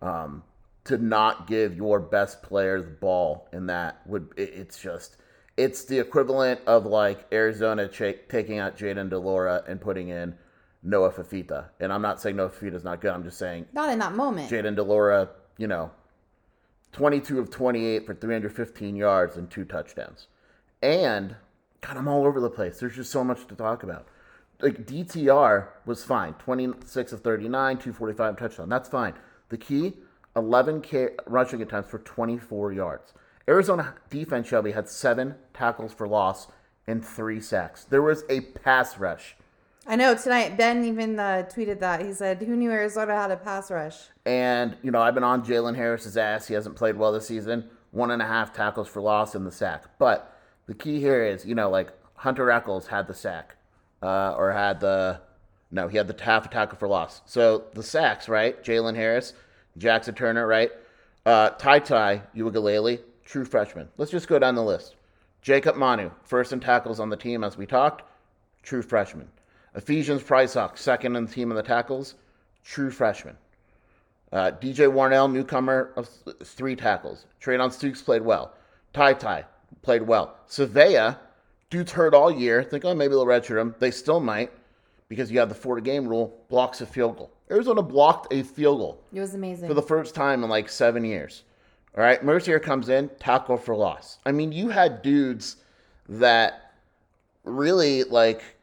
Um, 0.00 0.42
to 0.84 0.98
not 0.98 1.46
give 1.46 1.76
your 1.76 2.00
best 2.00 2.42
player 2.42 2.80
the 2.80 2.90
ball 2.90 3.48
in 3.52 3.66
that 3.66 4.06
would 4.06 4.28
it, 4.36 4.50
it's 4.54 4.80
just 4.80 5.16
it's 5.56 5.84
the 5.84 5.98
equivalent 5.98 6.60
of 6.66 6.86
like 6.86 7.26
Arizona 7.32 7.88
ch- 7.88 8.18
taking 8.28 8.58
out 8.58 8.76
Jayden 8.76 9.10
de 9.10 9.18
Laura 9.18 9.62
and 9.68 9.80
putting 9.80 10.08
in 10.08 10.34
Noah 10.82 11.12
Fifita. 11.12 11.66
And 11.80 11.92
I'm 11.92 12.02
not 12.02 12.20
saying 12.20 12.36
Noah 12.36 12.50
Fifita's 12.50 12.84
not 12.84 13.00
good. 13.00 13.12
I'm 13.12 13.22
just 13.22 13.38
saying 13.38 13.66
Not 13.72 13.90
in 13.90 13.98
that 13.98 14.14
moment. 14.14 14.50
Jayden 14.50 14.76
de 14.76 14.82
Laura, 14.82 15.30
you 15.56 15.66
know, 15.66 15.90
22 16.94 17.40
of 17.40 17.50
28 17.50 18.06
for 18.06 18.14
315 18.14 18.96
yards 18.96 19.36
and 19.36 19.50
two 19.50 19.64
touchdowns. 19.64 20.28
And, 20.80 21.34
God, 21.80 21.96
I'm 21.96 22.08
all 22.08 22.24
over 22.24 22.40
the 22.40 22.48
place. 22.48 22.78
There's 22.78 22.94
just 22.94 23.10
so 23.10 23.24
much 23.24 23.46
to 23.48 23.56
talk 23.56 23.82
about. 23.82 24.06
Like, 24.60 24.86
DTR 24.86 25.68
was 25.84 26.04
fine 26.04 26.34
26 26.34 27.12
of 27.12 27.20
39, 27.20 27.76
245 27.78 28.38
touchdown. 28.38 28.68
That's 28.68 28.88
fine. 28.88 29.14
The 29.48 29.58
key 29.58 29.94
11 30.36 30.82
ca- 30.82 31.16
rushing 31.26 31.60
attempts 31.62 31.90
for 31.90 31.98
24 31.98 32.72
yards. 32.72 33.12
Arizona 33.48 33.94
defense, 34.08 34.46
Shelby, 34.46 34.72
had 34.72 34.88
seven 34.88 35.34
tackles 35.52 35.92
for 35.92 36.06
loss 36.06 36.46
and 36.86 37.04
three 37.04 37.40
sacks. 37.40 37.84
There 37.84 38.02
was 38.02 38.22
a 38.28 38.40
pass 38.40 38.98
rush. 38.98 39.36
I 39.86 39.96
know 39.96 40.14
tonight 40.14 40.56
Ben 40.56 40.84
even 40.84 41.18
uh, 41.18 41.46
tweeted 41.48 41.80
that. 41.80 42.00
He 42.04 42.12
said, 42.12 42.38
"Who 42.38 42.56
knew 42.56 42.70
Arizona 42.70 43.14
had 43.14 43.30
a 43.30 43.36
pass 43.36 43.70
rush?" 43.70 43.98
And, 44.24 44.76
you 44.82 44.90
know, 44.90 45.02
I've 45.02 45.14
been 45.14 45.24
on 45.24 45.44
Jalen 45.44 45.76
Harris's 45.76 46.16
ass. 46.16 46.46
He 46.46 46.54
hasn't 46.54 46.76
played 46.76 46.96
well 46.96 47.12
this 47.12 47.26
season. 47.26 47.68
One 47.90 48.10
and 48.10 48.22
a 48.22 48.26
half 48.26 48.52
tackles 48.54 48.88
for 48.88 49.02
loss 49.02 49.34
in 49.34 49.44
the 49.44 49.52
sack. 49.52 49.84
But 49.98 50.34
the 50.66 50.74
key 50.74 51.00
here 51.00 51.24
is, 51.24 51.44
you 51.44 51.54
know, 51.54 51.68
like 51.68 51.92
Hunter 52.14 52.50
Echols 52.50 52.86
had 52.86 53.06
the 53.06 53.14
sack, 53.14 53.56
uh, 54.02 54.34
or 54.36 54.52
had 54.52 54.80
the, 54.80 55.20
no, 55.70 55.88
he 55.88 55.98
had 55.98 56.08
the 56.08 56.24
half 56.24 56.46
a 56.46 56.48
tackle 56.48 56.78
for 56.78 56.88
loss. 56.88 57.20
So 57.26 57.64
the 57.74 57.82
sacks, 57.82 58.28
right? 58.28 58.62
Jalen 58.64 58.96
Harris, 58.96 59.34
Jackson 59.76 60.14
Turner, 60.14 60.46
right? 60.46 60.70
Uh, 61.26 61.50
Ty 61.50 61.80
Tai 61.80 62.22
Uigalele, 62.34 63.00
true 63.24 63.44
freshman. 63.44 63.88
Let's 63.98 64.10
just 64.10 64.28
go 64.28 64.38
down 64.38 64.54
the 64.54 64.62
list. 64.62 64.96
Jacob 65.42 65.76
Manu, 65.76 66.10
first 66.22 66.54
in 66.54 66.60
tackles 66.60 66.98
on 66.98 67.10
the 67.10 67.16
team 67.16 67.44
as 67.44 67.58
we 67.58 67.66
talked, 67.66 68.02
true 68.62 68.80
freshman. 68.80 69.28
Ephesians 69.74 70.22
Prysock, 70.22 70.78
second 70.78 71.16
in 71.16 71.26
the 71.26 71.32
team 71.32 71.50
in 71.50 71.56
the 71.56 71.62
tackles, 71.62 72.14
true 72.64 72.90
freshman. 72.90 73.36
Uh, 74.32 74.50
DJ 74.60 74.90
Warnell, 74.92 75.30
newcomer 75.32 75.92
of 75.96 76.08
th- 76.24 76.36
three 76.44 76.74
tackles. 76.76 77.26
Treydan 77.40 77.68
Stukes 77.70 78.04
played 78.04 78.22
well. 78.22 78.52
Tai 78.92 79.14
Tai 79.14 79.44
played 79.82 80.02
well. 80.02 80.36
Savea, 80.48 81.18
dude's 81.70 81.92
hurt 81.92 82.14
all 82.14 82.30
year. 82.30 82.62
Think, 82.62 82.84
oh, 82.84 82.94
maybe 82.94 83.10
they'll 83.12 83.26
redshirt 83.26 83.60
him. 83.60 83.74
They 83.78 83.90
still 83.90 84.20
might 84.20 84.50
because 85.08 85.30
you 85.30 85.38
have 85.38 85.48
the 85.48 85.54
four 85.54 85.80
game 85.80 86.08
rule, 86.08 86.36
blocks 86.48 86.80
a 86.80 86.86
field 86.86 87.16
goal. 87.18 87.30
Arizona 87.50 87.82
blocked 87.82 88.32
a 88.32 88.42
field 88.42 88.78
goal 88.78 89.00
It 89.12 89.20
was 89.20 89.34
amazing. 89.34 89.68
for 89.68 89.74
the 89.74 89.82
first 89.82 90.14
time 90.14 90.42
in 90.42 90.50
like 90.50 90.68
seven 90.68 91.04
years. 91.04 91.42
All 91.96 92.02
right, 92.02 92.24
Mercier 92.24 92.58
comes 92.58 92.88
in, 92.88 93.08
tackle 93.20 93.56
for 93.56 93.76
loss. 93.76 94.18
I 94.26 94.32
mean, 94.32 94.50
you 94.50 94.70
had 94.70 95.02
dudes 95.02 95.56
that 96.08 96.72
really 97.44 98.02
like 98.04 98.53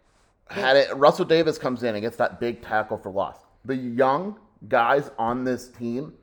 had 0.51 0.77
it. 0.77 0.96
Russell 0.96 1.25
Davis 1.25 1.58
comes 1.58 1.84
in 1.84 1.96
and 1.96 2.01
gets 2.01 2.17
that 2.17 2.39
big 2.39 2.62
tackle 2.62 2.98
for 2.98 3.12
loss. 3.12 3.38
The 3.65 3.75
young 3.75 4.39
guys 4.67 5.12
on 5.17 5.43
this 5.43 5.70
team 5.70 6.13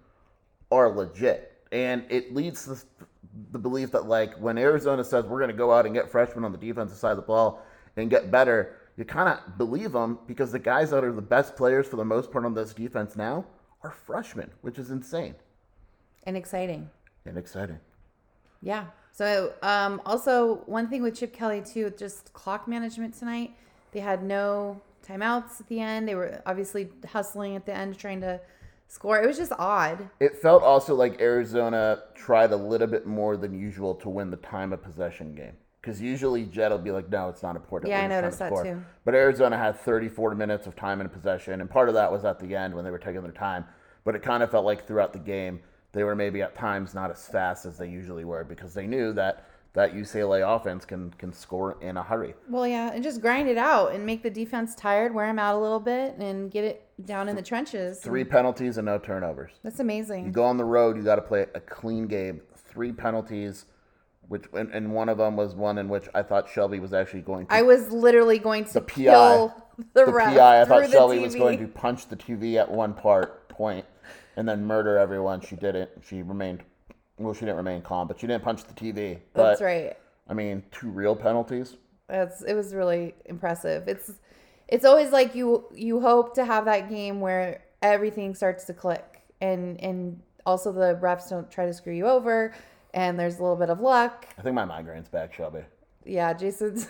are 0.70 0.88
legit, 0.90 1.52
and 1.72 2.04
it 2.08 2.34
leads 2.34 2.64
to 2.64 2.76
the 3.52 3.58
belief 3.58 3.90
that 3.92 4.06
like 4.06 4.34
when 4.38 4.58
Arizona 4.58 5.04
says 5.04 5.24
we're 5.24 5.38
going 5.38 5.50
to 5.50 5.56
go 5.56 5.72
out 5.72 5.86
and 5.86 5.94
get 5.94 6.10
freshmen 6.10 6.44
on 6.44 6.52
the 6.52 6.58
defensive 6.58 6.98
side 6.98 7.12
of 7.12 7.16
the 7.16 7.22
ball 7.22 7.62
and 7.96 8.10
get 8.10 8.30
better, 8.30 8.76
you 8.96 9.04
kind 9.04 9.28
of 9.28 9.58
believe 9.58 9.92
them 9.92 10.18
because 10.26 10.50
the 10.52 10.58
guys 10.58 10.90
that 10.90 11.04
are 11.04 11.12
the 11.12 11.22
best 11.22 11.56
players 11.56 11.86
for 11.86 11.96
the 11.96 12.04
most 12.04 12.30
part 12.30 12.44
on 12.44 12.54
this 12.54 12.74
defense 12.74 13.16
now 13.16 13.44
are 13.82 13.90
freshmen, 13.90 14.50
which 14.62 14.78
is 14.78 14.90
insane 14.90 15.34
and 16.24 16.36
exciting. 16.36 16.90
and 17.24 17.38
exciting. 17.38 17.78
Yeah. 18.60 18.84
So, 19.12 19.54
um, 19.62 20.00
also 20.04 20.56
one 20.66 20.88
thing 20.88 21.02
with 21.02 21.16
Chip 21.16 21.32
Kelly 21.32 21.62
too, 21.62 21.90
just 21.98 22.32
clock 22.32 22.68
management 22.68 23.18
tonight. 23.18 23.56
They 23.92 24.00
had 24.00 24.22
no 24.22 24.80
timeouts 25.06 25.60
at 25.60 25.68
the 25.68 25.80
end. 25.80 26.08
They 26.08 26.14
were 26.14 26.42
obviously 26.46 26.88
hustling 27.06 27.56
at 27.56 27.66
the 27.66 27.74
end, 27.74 27.98
trying 27.98 28.20
to 28.20 28.40
score. 28.88 29.22
It 29.22 29.26
was 29.26 29.36
just 29.36 29.52
odd. 29.58 30.08
It 30.20 30.36
felt 30.36 30.62
also 30.62 30.94
like 30.94 31.20
Arizona 31.20 32.02
tried 32.14 32.52
a 32.52 32.56
little 32.56 32.86
bit 32.86 33.06
more 33.06 33.36
than 33.36 33.58
usual 33.58 33.94
to 33.96 34.08
win 34.08 34.30
the 34.30 34.36
time 34.38 34.72
of 34.72 34.82
possession 34.82 35.34
game. 35.34 35.52
Because 35.80 36.02
usually 36.02 36.44
Jet 36.44 36.70
will 36.70 36.78
be 36.78 36.90
like, 36.90 37.08
no, 37.08 37.28
it's 37.28 37.42
not 37.42 37.54
important. 37.56 37.90
Yeah, 37.90 38.02
I 38.02 38.06
noticed 38.08 38.40
that 38.40 38.48
score." 38.48 38.64
too. 38.64 38.82
But 39.04 39.14
Arizona 39.14 39.56
had 39.56 39.78
34 39.78 40.34
minutes 40.34 40.66
of 40.66 40.74
time 40.74 41.00
in 41.00 41.08
possession, 41.08 41.60
and 41.60 41.70
part 41.70 41.88
of 41.88 41.94
that 41.94 42.10
was 42.10 42.24
at 42.24 42.40
the 42.40 42.54
end 42.54 42.74
when 42.74 42.84
they 42.84 42.90
were 42.90 42.98
taking 42.98 43.22
their 43.22 43.32
time. 43.32 43.64
But 44.04 44.14
it 44.14 44.22
kind 44.22 44.42
of 44.42 44.50
felt 44.50 44.64
like 44.64 44.86
throughout 44.86 45.12
the 45.12 45.18
game, 45.18 45.60
they 45.92 46.04
were 46.04 46.16
maybe 46.16 46.42
at 46.42 46.54
times 46.54 46.94
not 46.94 47.10
as 47.10 47.26
fast 47.28 47.64
as 47.64 47.78
they 47.78 47.88
usually 47.88 48.24
were 48.24 48.44
because 48.44 48.74
they 48.74 48.86
knew 48.86 49.12
that 49.14 49.46
that 49.78 49.94
UCLA 49.94 50.42
offense 50.56 50.84
can 50.84 51.12
can 51.18 51.32
score 51.32 51.76
in 51.80 51.96
a 51.96 52.02
hurry. 52.02 52.34
Well, 52.48 52.66
yeah, 52.66 52.90
and 52.92 53.00
just 53.00 53.20
grind 53.20 53.48
it 53.48 53.56
out 53.56 53.92
and 53.92 54.04
make 54.04 54.24
the 54.24 54.30
defense 54.30 54.74
tired, 54.74 55.14
wear 55.14 55.28
them 55.28 55.38
out 55.38 55.54
a 55.54 55.60
little 55.60 55.78
bit, 55.78 56.16
and 56.18 56.50
get 56.50 56.64
it 56.64 56.84
down 57.04 57.28
in 57.28 57.36
the 57.36 57.42
trenches. 57.42 58.00
Three 58.00 58.24
penalties 58.24 58.76
and 58.76 58.86
no 58.86 58.98
turnovers. 58.98 59.52
That's 59.62 59.78
amazing. 59.78 60.26
You 60.26 60.32
go 60.32 60.42
on 60.42 60.56
the 60.56 60.64
road, 60.64 60.96
you 60.96 61.04
got 61.04 61.14
to 61.14 61.22
play 61.22 61.46
a 61.54 61.60
clean 61.60 62.08
game. 62.08 62.40
Three 62.56 62.90
penalties, 62.90 63.66
which 64.26 64.46
and, 64.52 64.68
and 64.74 64.92
one 64.92 65.08
of 65.08 65.18
them 65.18 65.36
was 65.36 65.54
one 65.54 65.78
in 65.78 65.88
which 65.88 66.08
I 66.12 66.24
thought 66.24 66.48
Shelby 66.48 66.80
was 66.80 66.92
actually 66.92 67.20
going 67.20 67.46
to 67.46 67.54
I 67.54 67.62
was 67.62 67.88
literally 67.92 68.40
going 68.40 68.64
to 68.64 68.72
the 68.72 68.80
PI. 68.80 68.94
kill 68.94 69.54
the, 69.94 70.06
the 70.06 70.12
PI. 70.12 70.60
I 70.60 70.64
thought 70.64 70.90
Shelby 70.90 71.20
was 71.20 71.36
going 71.36 71.60
to 71.60 71.68
punch 71.68 72.08
the 72.08 72.16
TV 72.16 72.56
at 72.56 72.68
one 72.68 72.94
part 72.94 73.48
point 73.48 73.86
and 74.34 74.48
then 74.48 74.64
murder 74.66 74.98
everyone. 74.98 75.40
She 75.40 75.54
didn't. 75.54 75.90
She 76.04 76.22
remained. 76.22 76.64
Well, 77.18 77.34
she 77.34 77.40
didn't 77.40 77.56
remain 77.56 77.82
calm, 77.82 78.08
but 78.08 78.20
she 78.20 78.26
didn't 78.26 78.44
punch 78.44 78.64
the 78.64 78.74
TV. 78.74 79.18
But, 79.32 79.48
That's 79.48 79.60
right. 79.60 79.96
I 80.28 80.34
mean, 80.34 80.62
two 80.70 80.88
real 80.88 81.16
penalties. 81.16 81.76
That's 82.08 82.42
it 82.42 82.54
was 82.54 82.74
really 82.74 83.14
impressive. 83.26 83.88
It's 83.88 84.12
it's 84.68 84.84
always 84.84 85.10
like 85.10 85.34
you 85.34 85.64
you 85.74 86.00
hope 86.00 86.34
to 86.34 86.44
have 86.44 86.64
that 86.66 86.88
game 86.88 87.20
where 87.20 87.62
everything 87.82 88.34
starts 88.34 88.64
to 88.64 88.74
click 88.74 89.22
and 89.40 89.80
and 89.80 90.20
also 90.46 90.72
the 90.72 90.98
refs 91.02 91.28
don't 91.28 91.50
try 91.50 91.66
to 91.66 91.72
screw 91.72 91.92
you 91.92 92.06
over 92.06 92.54
and 92.94 93.18
there's 93.18 93.38
a 93.38 93.42
little 93.42 93.56
bit 93.56 93.70
of 93.70 93.80
luck. 93.80 94.26
I 94.38 94.42
think 94.42 94.54
my 94.54 94.64
migraine's 94.64 95.08
back, 95.08 95.34
Shelby. 95.34 95.60
Yeah, 96.04 96.32
Jason's 96.32 96.88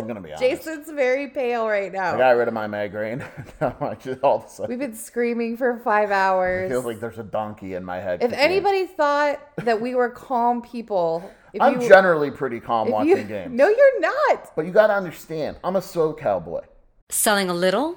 I'm 0.00 0.06
gonna 0.06 0.20
be 0.20 0.30
honest. 0.32 0.42
Jason's 0.42 0.90
very 0.90 1.28
pale 1.28 1.66
right 1.68 1.92
now. 1.92 2.08
I 2.08 2.12
now. 2.12 2.18
got 2.18 2.30
rid 2.30 2.48
of 2.48 2.54
my 2.54 2.66
migraine. 2.66 3.24
now 3.60 3.76
I 3.80 3.94
just 3.94 4.22
all 4.22 4.38
of 4.38 4.44
a 4.44 4.48
sudden 4.48 4.70
We've 4.70 4.78
been 4.88 4.96
screaming 4.96 5.56
for 5.56 5.78
five 5.78 6.10
hours. 6.10 6.62
it 6.62 6.64
hours. 6.64 6.70
feels 6.72 6.84
like 6.84 7.00
there's 7.00 7.18
a 7.18 7.22
donkey 7.22 7.74
in 7.74 7.84
my 7.84 7.96
head. 7.98 8.22
if 8.22 8.30
kicking. 8.30 8.44
anybody 8.44 8.86
thought 8.86 9.40
that 9.58 9.80
we 9.80 9.94
were 9.94 10.10
calm 10.10 10.62
people, 10.62 11.28
if 11.52 11.60
I'm 11.62 11.80
you, 11.80 11.88
generally 11.88 12.30
pretty 12.30 12.60
calm 12.60 12.90
watching 12.90 13.08
you- 13.16 13.22
games. 13.24 13.52
No, 13.54 13.68
you're 13.68 14.00
not. 14.00 14.54
But 14.54 14.66
you 14.66 14.72
got 14.72 14.88
to 14.88 14.94
understand, 14.94 15.56
I'm 15.64 15.76
a 15.76 15.80
SoCal 15.80 16.44
boy. 16.44 16.62
Selling 17.08 17.48
a 17.48 17.54
little 17.54 17.94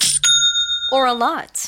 or 0.94 1.06
a 1.08 1.14
lot? 1.14 1.68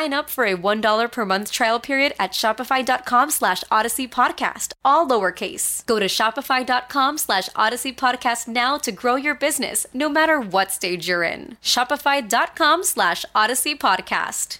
up 0.09 0.29
for 0.29 0.45
a 0.45 0.55
$1 0.55 1.11
per 1.11 1.25
month 1.25 1.51
trial 1.51 1.79
period 1.79 2.13
at 2.19 2.31
shopify.com 2.31 3.29
slash 3.29 3.63
odyssey 3.69 4.07
podcast, 4.07 4.73
all 4.83 5.07
lowercase. 5.07 5.85
Go 5.85 5.99
to 5.99 6.07
shopify.com 6.07 7.17
slash 7.17 7.49
odyssey 7.55 7.93
podcast 7.93 8.47
now 8.47 8.77
to 8.77 8.91
grow 8.91 9.15
your 9.15 9.35
business, 9.35 9.85
no 9.93 10.09
matter 10.09 10.39
what 10.39 10.71
stage 10.71 11.07
you're 11.07 11.23
in. 11.23 11.57
Shopify.com 11.61 12.83
slash 12.83 13.25
odyssey 13.35 13.75
podcast. 13.75 14.59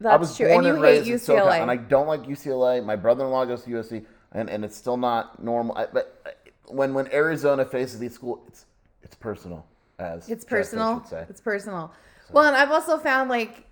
That's 0.00 0.12
I 0.12 0.16
was 0.16 0.36
true. 0.36 0.46
born 0.48 0.64
And 0.64 0.66
you 0.66 0.74
and, 0.74 0.84
hate 0.84 1.08
raised 1.08 1.28
in 1.28 1.36
SoCal, 1.36 1.46
UCLA. 1.46 1.60
and 1.62 1.70
I 1.70 1.76
don't 1.76 2.06
like 2.06 2.22
UCLA. 2.24 2.84
My 2.84 2.96
brother-in-law 2.96 3.44
goes 3.46 3.64
to 3.64 3.70
USC, 3.70 4.04
and, 4.32 4.48
and 4.48 4.64
it's 4.64 4.76
still 4.76 4.96
not 4.96 5.42
normal. 5.42 5.76
I, 5.76 5.86
but 5.86 6.20
uh, 6.26 6.30
when 6.68 6.94
when 6.94 7.12
Arizona 7.12 7.64
faces 7.64 7.98
these 7.98 8.12
schools, 8.14 8.40
it's 8.46 8.66
it's 9.02 9.16
personal. 9.16 9.66
As 9.98 10.28
It's 10.28 10.44
personal. 10.44 10.94
would 11.00 11.08
say. 11.08 11.26
It's 11.28 11.40
personal. 11.40 11.92
Well, 12.32 12.44
and 12.44 12.56
I've 12.56 12.70
also 12.70 12.98
found 12.98 13.30
like 13.30 13.64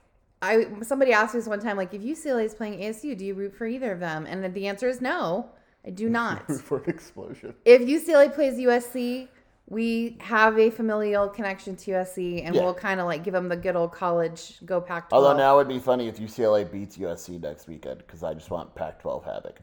I 0.42 0.66
somebody 0.82 1.12
asked 1.12 1.34
me 1.34 1.40
this 1.40 1.48
one 1.48 1.60
time, 1.60 1.76
like 1.76 1.92
if 1.94 2.02
UCLA 2.02 2.44
is 2.44 2.54
playing 2.54 2.80
ASU, 2.80 3.16
do 3.16 3.24
you 3.24 3.34
root 3.34 3.54
for 3.54 3.66
either 3.66 3.92
of 3.92 4.00
them? 4.00 4.26
And 4.26 4.52
the 4.54 4.66
answer 4.66 4.88
is 4.88 5.00
no, 5.00 5.50
I 5.86 5.90
do 5.90 6.08
not. 6.20 6.46
for 6.50 6.78
an 6.78 6.90
explosion. 6.90 7.54
if 7.64 7.82
UCLA 7.82 8.32
plays 8.34 8.54
USC, 8.58 9.28
we 9.68 10.16
have 10.20 10.58
a 10.58 10.70
familial 10.70 11.28
connection 11.28 11.74
to 11.76 11.90
USC, 11.92 12.44
and 12.44 12.54
Yeah. 12.54 12.62
we'll 12.62 12.74
kind 12.74 13.00
of 13.00 13.06
like 13.06 13.24
give 13.24 13.32
them 13.34 13.48
the 13.48 13.56
good 13.56 13.74
old 13.76 13.92
college 13.92 14.58
go 14.64 14.80
Pac-12. 14.80 15.08
Although 15.12 15.36
now 15.36 15.58
it'd 15.58 15.68
be 15.68 15.78
funny 15.80 16.06
if 16.06 16.18
UCLA 16.18 16.70
beats 16.70 16.96
USC 16.98 17.40
next 17.42 17.66
weekend 17.66 17.98
because 17.98 18.22
I 18.22 18.32
just 18.34 18.50
want 18.50 18.74
Pac-12 18.74 19.24
havoc. 19.24 19.58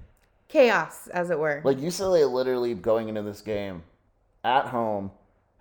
chaos, 0.50 1.08
as 1.08 1.30
it 1.30 1.40
were. 1.40 1.62
Like 1.64 1.78
UCLA 1.78 2.30
literally 2.32 2.74
going 2.74 3.08
into 3.10 3.22
this 3.22 3.42
game 3.42 3.84
at 4.44 4.66
home 4.66 5.12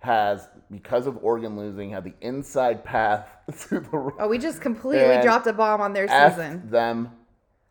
has 0.03 0.49
because 0.69 1.07
of 1.07 1.17
Oregon 1.23 1.57
losing 1.57 1.89
had 1.89 2.03
the 2.03 2.13
inside 2.21 2.83
path 2.83 3.29
to 3.69 3.79
the 3.79 4.13
oh, 4.19 4.27
we 4.27 4.37
just 4.37 4.61
completely 4.61 5.21
dropped 5.21 5.47
a 5.47 5.53
bomb 5.53 5.81
on 5.81 5.93
their 5.93 6.07
season. 6.07 6.69
them 6.69 7.11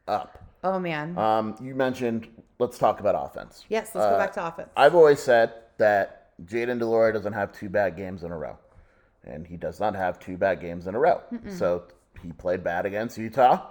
up. 0.08 0.38
Oh 0.64 0.78
man. 0.78 1.16
Um, 1.18 1.56
you 1.60 1.74
mentioned 1.74 2.28
let's 2.58 2.78
talk 2.78 3.00
about 3.00 3.14
offense. 3.14 3.64
yes, 3.68 3.94
let's 3.94 4.06
go 4.06 4.14
uh, 4.14 4.18
back 4.18 4.32
to 4.32 4.46
offense. 4.46 4.70
I've 4.76 4.94
always 4.94 5.20
said 5.20 5.52
that 5.78 6.30
Jayden 6.46 6.78
de 6.78 6.86
Laura 6.86 7.12
doesn't 7.12 7.32
have 7.32 7.52
two 7.52 7.68
bad 7.68 7.96
games 7.96 8.24
in 8.24 8.32
a 8.32 8.38
row, 8.38 8.56
and 9.24 9.46
he 9.46 9.56
does 9.56 9.78
not 9.80 9.94
have 9.94 10.18
two 10.18 10.36
bad 10.36 10.60
games 10.60 10.86
in 10.86 10.94
a 10.94 10.98
row. 10.98 11.20
So 11.48 11.84
he 12.22 12.32
played 12.32 12.64
bad 12.64 12.86
against 12.86 13.18
Utah, 13.18 13.66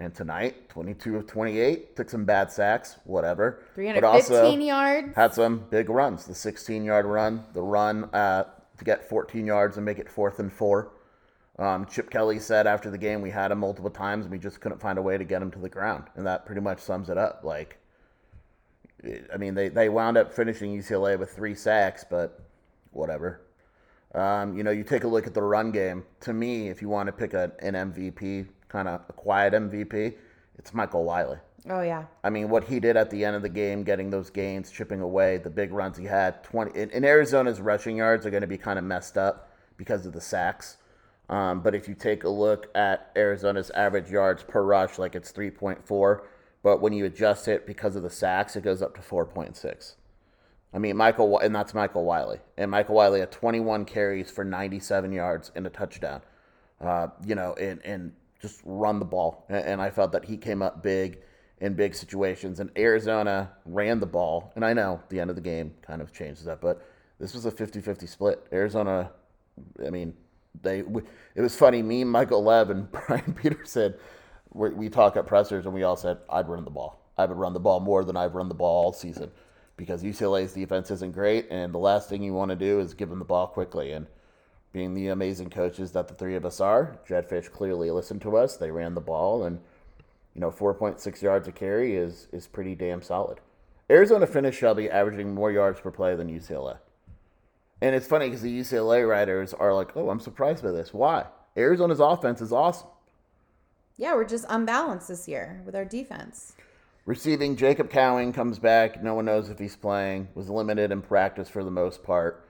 and 0.00 0.14
tonight, 0.14 0.70
22 0.70 1.16
of 1.16 1.26
28, 1.26 1.94
took 1.94 2.08
some 2.08 2.24
bad 2.24 2.50
sacks, 2.50 2.96
whatever. 3.04 3.62
But 3.66 3.74
315 3.74 4.04
also 4.04 4.56
yards. 4.58 5.14
had 5.14 5.34
some 5.34 5.66
big 5.70 5.90
runs. 5.90 6.24
The 6.24 6.34
16 6.34 6.84
yard 6.84 7.04
run, 7.04 7.44
the 7.52 7.60
run 7.62 8.04
uh, 8.14 8.44
to 8.78 8.84
get 8.84 9.06
14 9.06 9.46
yards 9.46 9.76
and 9.76 9.84
make 9.84 9.98
it 9.98 10.08
fourth 10.08 10.38
and 10.38 10.50
four. 10.50 10.92
Um, 11.58 11.84
Chip 11.84 12.08
Kelly 12.08 12.38
said 12.38 12.66
after 12.66 12.90
the 12.90 12.96
game 12.96 13.20
we 13.20 13.30
had 13.30 13.50
him 13.50 13.58
multiple 13.58 13.90
times 13.90 14.24
and 14.24 14.32
we 14.32 14.38
just 14.38 14.62
couldn't 14.62 14.80
find 14.80 14.98
a 14.98 15.02
way 15.02 15.18
to 15.18 15.24
get 15.24 15.42
him 15.42 15.50
to 15.50 15.58
the 15.58 15.68
ground, 15.68 16.04
and 16.16 16.26
that 16.26 16.46
pretty 16.46 16.62
much 16.62 16.78
sums 16.78 17.10
it 17.10 17.18
up. 17.18 17.44
Like, 17.44 17.76
I 19.32 19.36
mean, 19.36 19.54
they, 19.54 19.68
they 19.68 19.90
wound 19.90 20.16
up 20.16 20.32
finishing 20.32 20.74
UCLA 20.76 21.18
with 21.18 21.30
three 21.32 21.54
sacks, 21.54 22.06
but 22.08 22.40
whatever. 22.92 23.42
Um, 24.14 24.56
you 24.56 24.64
know, 24.64 24.70
you 24.70 24.82
take 24.82 25.04
a 25.04 25.08
look 25.08 25.26
at 25.26 25.34
the 25.34 25.42
run 25.42 25.70
game. 25.70 26.04
To 26.20 26.32
me, 26.32 26.70
if 26.70 26.80
you 26.80 26.88
want 26.88 27.06
to 27.08 27.12
pick 27.12 27.34
a, 27.34 27.52
an 27.60 27.74
MVP, 27.74 28.48
kind 28.70 28.88
of 28.88 29.02
a 29.08 29.12
quiet 29.12 29.52
MVP, 29.52 30.14
it's 30.58 30.72
Michael 30.72 31.04
Wiley. 31.04 31.38
Oh 31.68 31.82
yeah. 31.82 32.04
I 32.24 32.30
mean, 32.30 32.48
what 32.48 32.64
he 32.64 32.80
did 32.80 32.96
at 32.96 33.10
the 33.10 33.24
end 33.24 33.36
of 33.36 33.42
the 33.42 33.48
game, 33.48 33.82
getting 33.82 34.10
those 34.10 34.30
gains, 34.30 34.70
chipping 34.70 35.00
away, 35.00 35.36
the 35.36 35.50
big 35.50 35.72
runs 35.72 35.98
he 35.98 36.06
had. 36.06 36.42
Twenty 36.42 36.78
in, 36.78 36.90
in 36.90 37.04
Arizona's 37.04 37.60
rushing 37.60 37.96
yards 37.96 38.24
are 38.24 38.30
going 38.30 38.40
to 38.40 38.46
be 38.46 38.56
kind 38.56 38.78
of 38.78 38.84
messed 38.84 39.18
up 39.18 39.50
because 39.76 40.06
of 40.06 40.12
the 40.12 40.20
sacks. 40.20 40.78
Um, 41.28 41.60
but 41.60 41.74
if 41.74 41.86
you 41.86 41.94
take 41.94 42.24
a 42.24 42.28
look 42.28 42.68
at 42.74 43.12
Arizona's 43.14 43.70
average 43.70 44.10
yards 44.10 44.42
per 44.42 44.62
rush, 44.62 44.98
like 44.98 45.14
it's 45.14 45.30
three 45.30 45.50
point 45.50 45.86
four, 45.86 46.26
but 46.62 46.80
when 46.80 46.92
you 46.92 47.04
adjust 47.04 47.46
it 47.46 47.66
because 47.66 47.94
of 47.94 48.02
the 48.02 48.10
sacks, 48.10 48.56
it 48.56 48.62
goes 48.62 48.80
up 48.80 48.94
to 48.96 49.02
four 49.02 49.26
point 49.26 49.56
six. 49.56 49.96
I 50.72 50.78
mean, 50.78 50.96
Michael, 50.96 51.38
and 51.38 51.54
that's 51.54 51.74
Michael 51.74 52.04
Wiley, 52.04 52.38
and 52.56 52.70
Michael 52.70 52.94
Wiley 52.94 53.20
had 53.20 53.32
21 53.32 53.84
carries 53.86 54.30
for 54.30 54.44
97 54.44 55.12
yards 55.12 55.50
and 55.56 55.66
a 55.66 55.70
touchdown. 55.70 56.22
Uh, 56.80 57.08
you 57.26 57.34
know, 57.34 57.54
and 57.54 57.84
and 57.84 58.12
just 58.40 58.60
run 58.64 58.98
the 58.98 59.04
ball, 59.04 59.44
and, 59.48 59.80
I 59.80 59.90
felt 59.90 60.12
that 60.12 60.24
he 60.24 60.36
came 60.36 60.62
up 60.62 60.82
big 60.82 61.18
in 61.60 61.74
big 61.74 61.94
situations. 61.94 62.58
And 62.58 62.70
Arizona 62.76 63.50
ran 63.66 64.00
the 64.00 64.06
ball, 64.06 64.52
and 64.56 64.64
I 64.64 64.72
know 64.72 65.00
the 65.10 65.20
end 65.20 65.30
of 65.30 65.36
the 65.36 65.42
game 65.42 65.74
kind 65.82 66.00
of 66.00 66.12
changes 66.12 66.44
that, 66.44 66.60
but 66.60 66.82
this 67.18 67.34
was 67.34 67.44
a 67.44 67.50
50-50 67.50 68.08
split. 68.08 68.46
Arizona, 68.52 69.10
I 69.84 69.90
mean, 69.90 70.14
they 70.62 70.78
it 70.78 71.40
was 71.40 71.54
funny. 71.54 71.82
Me, 71.82 72.02
Michael 72.04 72.42
Lev, 72.42 72.70
and 72.70 72.90
Brian 73.06 73.34
Peterson, 73.34 73.94
we, 74.52 74.70
we 74.70 74.88
talk 74.88 75.16
at 75.16 75.26
pressers, 75.26 75.66
and 75.66 75.74
we 75.74 75.82
all 75.82 75.96
said 75.96 76.18
I'd 76.28 76.48
run 76.48 76.64
the 76.64 76.70
ball. 76.70 77.00
I 77.18 77.26
would 77.26 77.36
run 77.36 77.52
the 77.52 77.60
ball 77.60 77.80
more 77.80 78.04
than 78.04 78.16
I've 78.16 78.34
run 78.34 78.48
the 78.48 78.54
ball 78.54 78.84
all 78.84 78.92
season 78.92 79.30
because 79.76 80.02
UCLA's 80.02 80.52
defense 80.52 80.90
isn't 80.90 81.12
great, 81.12 81.46
and 81.50 81.72
the 81.72 81.78
last 81.78 82.08
thing 82.08 82.22
you 82.22 82.32
want 82.32 82.50
to 82.50 82.56
do 82.56 82.80
is 82.80 82.94
give 82.94 83.08
them 83.08 83.18
the 83.18 83.24
ball 83.24 83.46
quickly. 83.46 83.92
And 83.92 84.06
being 84.72 84.94
the 84.94 85.08
amazing 85.08 85.50
coaches 85.50 85.92
that 85.92 86.08
the 86.08 86.14
three 86.14 86.36
of 86.36 86.44
us 86.44 86.60
are, 86.60 86.98
Jedd 87.06 87.28
Fisch 87.28 87.50
clearly 87.50 87.90
listened 87.90 88.22
to 88.22 88.36
us. 88.36 88.56
They 88.56 88.70
ran 88.70 88.94
the 88.94 89.00
ball, 89.00 89.44
and 89.44 89.60
you 90.34 90.40
know, 90.40 90.50
4.6 90.50 91.22
yards 91.22 91.48
a 91.48 91.52
carry 91.52 91.96
is 91.96 92.28
is 92.32 92.46
pretty 92.46 92.74
damn 92.74 93.02
solid. 93.02 93.40
Arizona 93.90 94.26
finished 94.26 94.60
Shelby 94.60 94.88
averaging 94.88 95.34
more 95.34 95.50
yards 95.50 95.80
per 95.80 95.90
play 95.90 96.14
than 96.14 96.28
UCLA. 96.28 96.78
And 97.80 97.94
it's 97.94 98.06
funny 98.06 98.26
because 98.26 98.42
the 98.42 98.60
UCLA 98.60 99.08
writers 99.08 99.52
are 99.54 99.74
like, 99.74 99.96
"Oh, 99.96 100.10
I'm 100.10 100.20
surprised 100.20 100.62
by 100.62 100.70
this. 100.70 100.94
Why? 100.94 101.26
Arizona's 101.56 101.98
offense 101.98 102.40
is 102.40 102.52
awesome." 102.52 102.88
Yeah, 103.96 104.14
we're 104.14 104.24
just 104.24 104.46
unbalanced 104.48 105.08
this 105.08 105.26
year 105.26 105.62
with 105.66 105.74
our 105.74 105.84
defense. 105.84 106.54
Receiving 107.06 107.56
Jacob 107.56 107.90
Cowing 107.90 108.32
comes 108.32 108.58
back. 108.58 109.02
No 109.02 109.14
one 109.14 109.24
knows 109.24 109.48
if 109.48 109.58
he's 109.58 109.74
playing. 109.74 110.28
Was 110.34 110.48
limited 110.48 110.92
in 110.92 111.02
practice 111.02 111.48
for 111.48 111.64
the 111.64 111.70
most 111.70 112.04
part. 112.04 112.44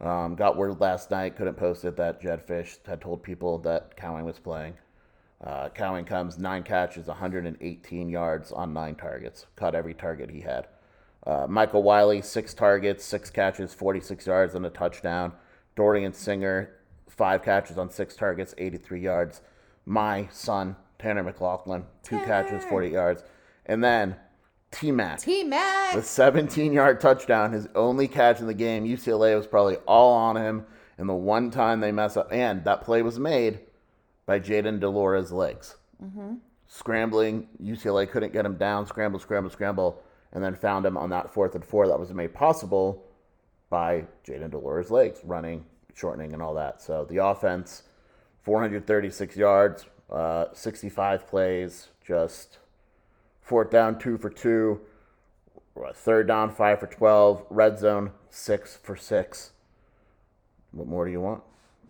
Um, 0.00 0.34
got 0.34 0.56
word 0.56 0.80
last 0.80 1.10
night, 1.10 1.36
couldn't 1.36 1.54
post 1.54 1.84
it, 1.84 1.96
that 1.96 2.20
Jedd 2.20 2.46
Fisch 2.46 2.78
had 2.86 3.00
told 3.00 3.22
people 3.22 3.58
that 3.60 3.96
Cowing 3.96 4.24
was 4.24 4.38
playing. 4.38 4.74
Uh, 5.42 5.68
Cowing 5.68 6.04
comes 6.06 6.38
nine 6.38 6.62
catches, 6.62 7.06
118 7.06 8.08
yards 8.08 8.52
on 8.52 8.72
nine 8.72 8.94
targets. 8.94 9.46
Caught 9.56 9.74
every 9.74 9.94
target 9.94 10.30
he 10.30 10.40
had. 10.40 10.66
Uh, 11.26 11.46
Michael 11.48 11.82
Wiley, 11.82 12.20
six 12.22 12.54
targets, 12.54 13.04
six 13.04 13.30
catches, 13.30 13.72
46 13.72 14.26
yards, 14.26 14.54
and 14.54 14.66
a 14.66 14.70
touchdown. 14.70 15.32
Dorian 15.76 16.12
Singer, 16.12 16.76
five 17.08 17.42
catches 17.42 17.78
on 17.78 17.90
six 17.90 18.14
targets, 18.14 18.54
83 18.58 19.00
yards. 19.00 19.40
My 19.86 20.28
son, 20.30 20.76
Tanner 20.98 21.24
McLachlan, 21.24 21.84
two 22.02 22.18
catches, 22.20 22.64
40 22.64 22.88
yards. 22.88 23.24
And 23.66 23.82
then 23.82 24.16
T 24.74 24.90
Mac. 24.90 25.20
T 25.20 25.44
Mac. 25.44 25.94
The 25.94 26.02
17 26.02 26.72
yard 26.72 27.00
touchdown, 27.00 27.52
his 27.52 27.68
only 27.74 28.08
catch 28.08 28.40
in 28.40 28.46
the 28.46 28.54
game. 28.54 28.84
UCLA 28.84 29.36
was 29.36 29.46
probably 29.46 29.76
all 29.86 30.12
on 30.12 30.36
him. 30.36 30.66
And 30.98 31.08
the 31.08 31.14
one 31.14 31.50
time 31.50 31.80
they 31.80 31.92
mess 31.92 32.16
up, 32.16 32.28
and 32.32 32.64
that 32.64 32.82
play 32.82 33.02
was 33.02 33.18
made 33.18 33.60
by 34.26 34.38
Jayden 34.38 34.80
de 34.80 34.88
Laura's 34.88 35.32
legs. 35.32 35.76
Mm-hmm. 36.02 36.34
Scrambling, 36.66 37.48
UCLA 37.62 38.08
couldn't 38.08 38.32
get 38.32 38.46
him 38.46 38.56
down. 38.56 38.86
Scramble, 38.86 39.18
scramble, 39.18 39.50
scramble, 39.50 40.02
and 40.32 40.42
then 40.42 40.54
found 40.54 40.86
him 40.86 40.96
on 40.96 41.10
that 41.10 41.32
fourth 41.32 41.54
and 41.54 41.64
four 41.64 41.86
that 41.88 41.98
was 41.98 42.12
made 42.12 42.34
possible 42.34 43.04
by 43.70 44.04
Jayden 44.26 44.50
de 44.50 44.58
Laura's 44.58 44.90
legs, 44.90 45.20
running, 45.24 45.64
shortening, 45.94 46.32
and 46.32 46.42
all 46.42 46.54
that. 46.54 46.80
So 46.80 47.04
the 47.04 47.24
offense, 47.24 47.84
436 48.42 49.36
yards, 49.36 49.86
uh, 50.10 50.46
65 50.52 51.26
plays, 51.26 51.88
just 52.04 52.58
fourth 53.44 53.70
down, 53.70 53.98
two 53.98 54.18
for 54.18 54.30
two, 54.30 54.80
uh, 55.76 55.92
third 55.92 56.26
down, 56.26 56.50
five 56.50 56.80
for 56.80 56.86
12, 56.88 57.44
red 57.50 57.78
zone, 57.78 58.10
six 58.30 58.76
for 58.76 58.96
six. 58.96 59.52
What 60.72 60.88
more 60.88 61.04
do 61.06 61.12
you 61.12 61.20
want? 61.20 61.42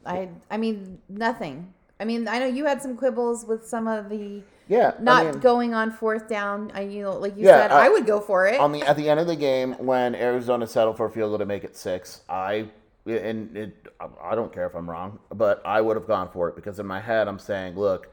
I 0.05 0.29
I 0.51 0.59
mean 0.59 0.99
nothing. 1.09 1.73
I 1.99 2.05
mean 2.05 2.29
I 2.29 2.39
know 2.39 2.47
you 2.47 2.67
had 2.67 2.83
some 2.83 2.95
quibbles 2.97 3.47
with 3.47 3.67
some 3.67 3.89
of 3.89 4.11
the 4.11 4.43
Yeah, 4.69 4.93
I 4.99 5.03
not 5.03 5.25
mean- 5.27 5.41
going 5.41 5.73
on 5.73 5.91
fourth 5.93 6.29
down. 6.29 6.71
I 6.75 6.83
you 6.83 7.03
know 7.03 7.13
like 7.17 7.37
you 7.39 7.47
Yeah, 7.47 7.63
said 7.63 7.71
I- 7.73 7.87
I, 7.87 7.89
would 7.89 8.05
go 8.05 8.21
for 8.21 8.47
it. 8.47 8.61
on 8.61 8.73
the 8.73 8.83
at 8.83 8.97
the 8.99 9.09
end 9.09 9.21
of 9.21 9.27
the 9.27 9.37
game 9.37 9.73
when 9.79 10.15
Arizona 10.15 10.67
settled 10.67 10.99
for 10.99 11.07
a 11.07 11.11
field 11.11 11.31
goal 11.31 11.39
to 11.39 11.47
make 11.47 11.65
it 11.65 11.75
six, 11.77 12.21
I 12.29 12.69
and 13.07 13.57
it 13.57 13.87
I 14.21 14.35
don't 14.35 14.53
care 14.53 14.67
if 14.67 14.75
I'm 14.75 14.91
wrong, 14.91 15.19
but 15.35 15.63
I 15.65 15.81
would 15.81 15.97
have 15.97 16.07
gone 16.07 16.29
for 16.31 16.49
it 16.51 16.57
because 16.57 16.79
in 16.79 16.87
my 16.87 17.01
head 17.01 17.27
I'm 17.27 17.39
saying, 17.39 17.75
look, 17.79 18.09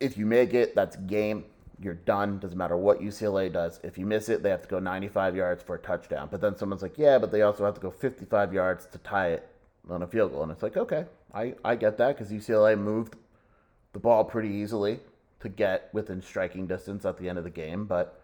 if 0.00 0.16
you 0.16 0.24
make 0.24 0.54
it, 0.54 0.74
that's 0.74 0.96
game. 0.96 1.44
You're 1.80 1.94
done. 1.94 2.38
Doesn't 2.38 2.56
matter 2.56 2.76
what 2.76 3.00
UCLA 3.00 3.52
does. 3.52 3.80
If 3.82 3.98
you 3.98 4.06
miss 4.06 4.28
it, 4.28 4.42
they 4.42 4.50
have 4.50 4.62
to 4.62 4.68
go 4.68 4.78
95 4.78 5.36
yards 5.36 5.62
for 5.62 5.74
a 5.74 5.78
touchdown. 5.78 6.28
But 6.30 6.40
then 6.40 6.56
someone's 6.56 6.82
like, 6.82 6.96
yeah, 6.96 7.18
but 7.18 7.30
they 7.30 7.42
also 7.42 7.64
have 7.64 7.74
to 7.74 7.80
go 7.80 7.90
55 7.90 8.52
yards 8.52 8.86
to 8.86 8.98
tie 8.98 9.28
it 9.32 9.48
on 9.90 10.02
a 10.02 10.06
field 10.06 10.32
goal. 10.32 10.42
And 10.42 10.52
it's 10.52 10.62
like, 10.62 10.76
okay, 10.76 11.04
I, 11.34 11.54
I 11.64 11.76
get 11.76 11.98
that 11.98 12.16
because 12.16 12.32
UCLA 12.32 12.78
moved 12.78 13.16
the 13.92 13.98
ball 13.98 14.24
pretty 14.24 14.48
easily 14.48 15.00
to 15.40 15.48
get 15.48 15.90
within 15.92 16.22
striking 16.22 16.66
distance 16.66 17.04
at 17.04 17.18
the 17.18 17.28
end 17.28 17.38
of 17.38 17.44
the 17.44 17.50
game. 17.50 17.84
But 17.84 18.22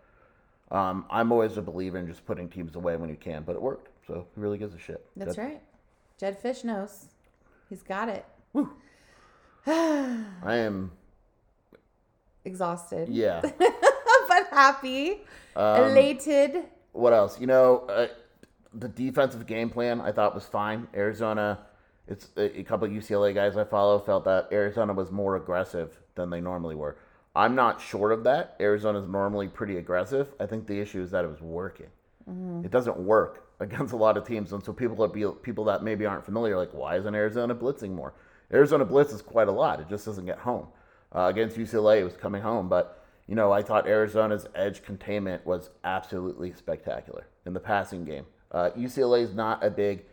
um, 0.70 1.04
I'm 1.10 1.30
always 1.30 1.56
a 1.58 1.62
believer 1.62 1.98
in 1.98 2.06
just 2.06 2.24
putting 2.24 2.48
teams 2.48 2.74
away 2.74 2.96
when 2.96 3.10
you 3.10 3.16
can. 3.16 3.42
But 3.42 3.56
it 3.56 3.62
worked. 3.62 3.88
So 4.06 4.26
who 4.34 4.40
really 4.40 4.58
gives 4.58 4.74
a 4.74 4.78
shit? 4.78 5.04
That's 5.16 5.36
Good. 5.36 5.42
right. 5.42 5.62
Jedd 6.18 6.42
Fisch 6.42 6.64
knows. 6.64 7.06
He's 7.68 7.82
got 7.82 8.08
it. 8.08 8.24
I 9.66 10.24
am, 10.42 10.90
Exhausted. 12.44 13.08
yeah. 13.08 13.40
but 13.58 14.46
happy. 14.50 15.22
Um, 15.54 15.90
elated. 15.90 16.64
what 16.92 17.12
else? 17.12 17.40
You 17.40 17.46
know, 17.46 17.80
uh, 17.88 18.08
the 18.74 18.88
defensive 18.88 19.46
game 19.46 19.70
plan 19.70 20.00
I 20.00 20.12
thought 20.12 20.34
was 20.34 20.46
fine. 20.46 20.88
Arizona, 20.94 21.58
it's 22.08 22.28
a, 22.36 22.60
a 22.60 22.62
couple 22.64 22.86
of 22.86 22.92
UCLA 22.92 23.34
guys 23.34 23.56
I 23.56 23.64
follow 23.64 23.98
felt 23.98 24.24
that 24.24 24.48
Arizona 24.50 24.92
was 24.92 25.10
more 25.10 25.36
aggressive 25.36 25.98
than 26.14 26.30
they 26.30 26.40
normally 26.40 26.74
were. 26.74 26.96
I'm 27.34 27.54
not 27.54 27.80
sure 27.80 28.10
of 28.10 28.24
that. 28.24 28.56
Arizona's 28.60 29.08
normally 29.08 29.48
pretty 29.48 29.78
aggressive. 29.78 30.28
I 30.38 30.46
think 30.46 30.66
the 30.66 30.78
issue 30.78 31.02
is 31.02 31.10
that 31.12 31.24
it 31.24 31.28
was 31.28 31.40
working. 31.40 31.86
It 32.64 32.70
doesn't 32.70 32.98
work 32.98 33.48
against 33.60 33.92
a 33.92 33.96
lot 33.96 34.16
of 34.16 34.26
teams, 34.26 34.52
and 34.52 34.62
so 34.62 34.72
people 34.72 34.96
that 34.96 35.12
be 35.12 35.26
people 35.42 35.64
that 35.64 35.82
maybe 35.82 36.06
aren't 36.06 36.24
familiar, 36.24 36.56
like 36.56 36.72
why 36.72 36.96
isn't 36.96 37.14
Arizona 37.14 37.54
blitzing 37.54 37.90
more? 37.90 38.14
Arizona 38.52 38.84
blitzes 38.84 39.24
quite 39.24 39.48
a 39.48 39.52
lot. 39.52 39.80
It 39.80 39.88
just 39.88 40.04
doesn't 40.04 40.26
get 40.26 40.38
home. 40.38 40.66
Uh, 41.14 41.26
against 41.26 41.56
UCLA, 41.56 42.00
it 42.00 42.04
was 42.04 42.16
coming 42.16 42.42
home, 42.42 42.68
but 42.68 42.98
you 43.28 43.34
know, 43.34 43.52
I 43.52 43.62
thought 43.62 43.86
Arizona's 43.86 44.46
edge 44.54 44.82
containment 44.82 45.46
was 45.46 45.70
absolutely 45.84 46.52
spectacular 46.52 47.26
in 47.46 47.52
the 47.52 47.60
passing 47.60 48.04
game. 48.04 48.24
Uh, 48.50 48.70
UCLA 48.76 49.22
is 49.22 49.34
not 49.34 49.64
a 49.64 49.70
big, 49.70 50.04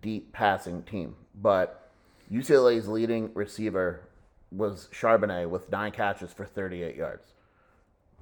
deep 0.00 0.32
passing 0.32 0.82
team, 0.84 1.14
but 1.34 1.90
UCLA's 2.30 2.88
leading 2.88 3.30
receiver 3.34 4.02
was 4.50 4.88
Charbonnet 4.92 5.48
with 5.48 5.70
nine 5.70 5.92
catches 5.92 6.32
for 6.32 6.44
38 6.44 6.96
yards. 6.96 7.32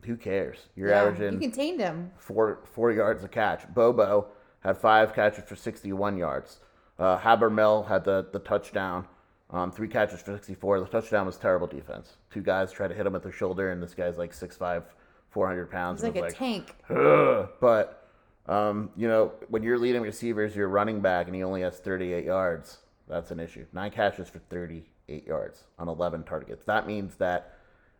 Who 0.06 0.16
cares? 0.16 0.66
You're 0.74 0.88
Yeah, 0.90 1.02
averaging 1.02 1.34
you 1.34 1.38
contained 1.38 1.80
him. 1.80 2.10
four 2.16 2.60
four 2.72 2.90
yards 2.92 3.22
a 3.22 3.28
catch. 3.28 3.72
Bobo 3.74 4.28
had 4.60 4.78
five 4.78 5.14
catches 5.14 5.44
for 5.44 5.56
61 5.56 6.16
yards. 6.16 6.60
Uh, 6.98 7.18
Habermehl 7.18 7.86
had 7.88 8.04
the, 8.04 8.26
the 8.32 8.38
touchdown, 8.38 9.06
um, 9.52 9.72
three 9.72 9.88
catches 9.88 10.20
for 10.20 10.32
64. 10.32 10.80
The 10.80 10.86
touchdown 10.86 11.26
was 11.26 11.36
terrible 11.36 11.66
defense. 11.66 12.16
Two 12.30 12.42
guys 12.42 12.72
tried 12.72 12.88
to 12.88 12.94
hit 12.94 13.06
him 13.06 13.12
with 13.12 13.22
their 13.22 13.32
shoulder, 13.32 13.70
and 13.72 13.82
this 13.82 13.94
guy's 13.94 14.16
like 14.16 14.32
6'5", 14.32 14.84
400 15.30 15.70
pounds. 15.70 16.00
He's 16.00 16.06
and 16.06 16.14
like 16.14 16.22
a 16.22 16.26
was 16.26 16.34
tank. 16.34 16.74
Ugh. 16.88 17.48
But, 17.60 18.08
um, 18.46 18.90
you 18.96 19.08
know, 19.08 19.32
when 19.48 19.62
you're 19.62 19.78
leading 19.78 20.02
receivers, 20.02 20.54
you're 20.54 20.68
running 20.68 21.00
back, 21.00 21.26
and 21.26 21.34
he 21.34 21.42
only 21.42 21.62
has 21.62 21.78
38 21.78 22.24
yards. 22.24 22.78
That's 23.08 23.32
an 23.32 23.40
issue. 23.40 23.66
Nine 23.72 23.90
catches 23.90 24.28
for 24.28 24.38
38 24.38 25.26
yards 25.26 25.64
on 25.78 25.88
11 25.88 26.22
targets. 26.22 26.64
That 26.64 26.86
means 26.86 27.16
that 27.16 27.56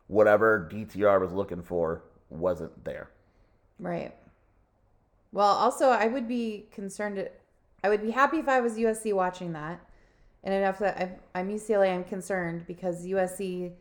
whatever 0.07 0.69
DTR 0.73 1.21
was 1.21 1.33
looking 1.33 1.63
for 1.63 2.05
wasn't 2.29 2.85
there. 2.85 3.11
Right. 3.81 4.15
Well, 5.33 5.49
also, 5.49 5.89
I 5.89 6.07
would 6.07 6.29
be 6.29 6.67
concerned. 6.71 7.29
I 7.83 7.89
would 7.89 8.03
be 8.03 8.11
happy 8.11 8.39
if 8.39 8.49
I 8.49 8.61
was 8.61 8.75
USC 8.75 9.13
watching 9.13 9.53
that. 9.55 9.81
And 10.43 10.55
enough 10.55 10.79
that 10.79 11.01
I've, 11.01 11.13
I'm 11.35 11.49
UCLA, 11.51 11.95
I'm 11.95 12.05
concerned 12.05 12.65
because 12.67 13.07
USC 13.07 13.73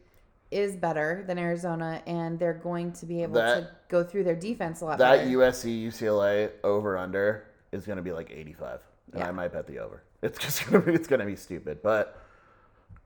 is 0.51 0.75
better 0.75 1.23
than 1.27 1.37
Arizona, 1.37 2.01
and 2.07 2.37
they're 2.39 2.53
going 2.53 2.91
to 2.93 3.05
be 3.05 3.21
able 3.23 3.35
to 3.35 3.69
go 3.87 4.03
through 4.03 4.23
their 4.23 4.35
defense 4.35 4.81
a 4.81 4.85
lot 4.85 4.97
That 4.97 5.17
better. 5.17 5.29
USC 5.29 5.85
UCLA 5.87 6.51
over 6.63 6.97
under 6.97 7.45
is 7.71 7.85
going 7.85 7.97
to 7.97 8.03
be 8.03 8.11
like 8.11 8.31
85, 8.31 8.79
and 9.13 9.19
Yeah. 9.21 9.27
I 9.27 9.31
might 9.31 9.53
bet 9.53 9.67
the 9.67 9.79
over. 9.79 10.03
It's 10.21 10.37
just 10.37 10.65
going 10.69 10.81
to 10.83 10.91
be 10.91 10.95
it's 10.95 11.07
going 11.07 11.21
to 11.21 11.25
be 11.25 11.37
stupid, 11.37 11.81
but 11.81 12.21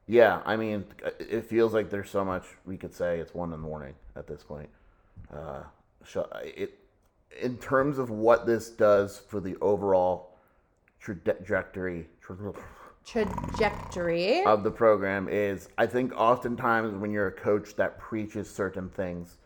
yeah, 0.08 0.42
I 0.46 0.56
mean, 0.56 0.84
it 1.20 1.46
feels 1.46 1.72
like 1.72 1.92
there's 1.92 2.10
so 2.10 2.26
much 2.26 2.44
we 2.66 2.76
could 2.76 2.94
say. 2.94 3.20
It's 3.20 3.36
one 3.36 3.54
in 3.54 3.62
the 3.62 3.68
morning 3.68 3.94
at 4.16 4.26
this 4.26 4.42
point. 4.42 4.70
Uh, 5.32 5.62
so 6.06 6.28
it 6.44 6.80
in 7.40 7.58
terms 7.58 8.00
of 8.00 8.10
what 8.10 8.46
this 8.48 8.70
does 8.70 9.20
for 9.20 9.40
the 9.40 9.56
overall 9.62 10.38
trajectory 11.00 12.08
Trajectory. 13.06 14.44
of 14.46 14.64
the 14.64 14.72
program 14.72 15.28
is 15.30 15.70
I 15.78 15.86
think 15.86 16.14
oftentimes 16.16 16.94
when 16.94 17.12
you're 17.12 17.28
a 17.28 17.32
coach 17.32 17.76
that 17.76 18.00
preaches 18.00 18.50
certain 18.50 18.90
things, 18.90 19.38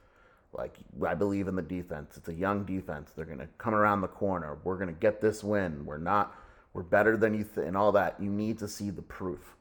like 0.54 0.76
I 1.06 1.13
believe 1.13 1.48
in 1.48 1.56
the 1.56 1.62
defense, 1.62 2.17
it's 2.17 2.30
a 2.30 2.34
young 2.34 2.65
defense. 2.65 3.12
They're 3.15 3.26
to 3.39 3.48
come 3.58 3.74
around 3.74 4.02
the 4.02 4.08
corner. 4.08 4.58
We're 4.63 4.78
to 4.93 5.00
get 5.00 5.22
this 5.22 5.43
win. 5.43 5.86
We're 5.86 5.98
not, 5.98 6.36
we're 6.74 6.84
better 6.84 7.17
than 7.17 7.34
you 7.34 7.43
think, 7.43 7.67
and 7.67 7.78
all 7.78 7.91
that. 7.93 8.15
You 8.20 8.30
need 8.30 8.58
to 8.60 8.67
see 8.67 8.89
the 8.89 9.02
proof. 9.02 9.56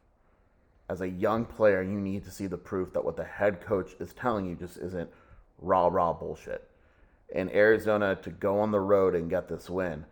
As 0.89 1.01
a 1.01 1.09
young 1.09 1.45
player, 1.45 1.83
you 1.83 2.01
need 2.01 2.25
to 2.25 2.31
see 2.31 2.47
the 2.47 2.57
proof 2.57 2.93
that 2.93 3.05
what 3.05 3.17
the 3.17 3.25
head 3.25 3.61
coach 3.61 3.93
is 3.99 4.13
telling 4.13 4.47
you 4.47 4.55
just 4.55 4.77
isn't 4.77 5.11
raw, 5.59 5.89
raw 5.89 6.13
bullshit. 6.13 6.69
And 7.35 7.51
Arizona 7.51 8.17
to 8.23 8.31
go 8.31 8.61
on 8.61 8.71
the 8.71 8.81
road 8.81 9.15
and 9.15 9.29
get 9.29 9.49
this 9.49 9.69
win, 9.69 10.05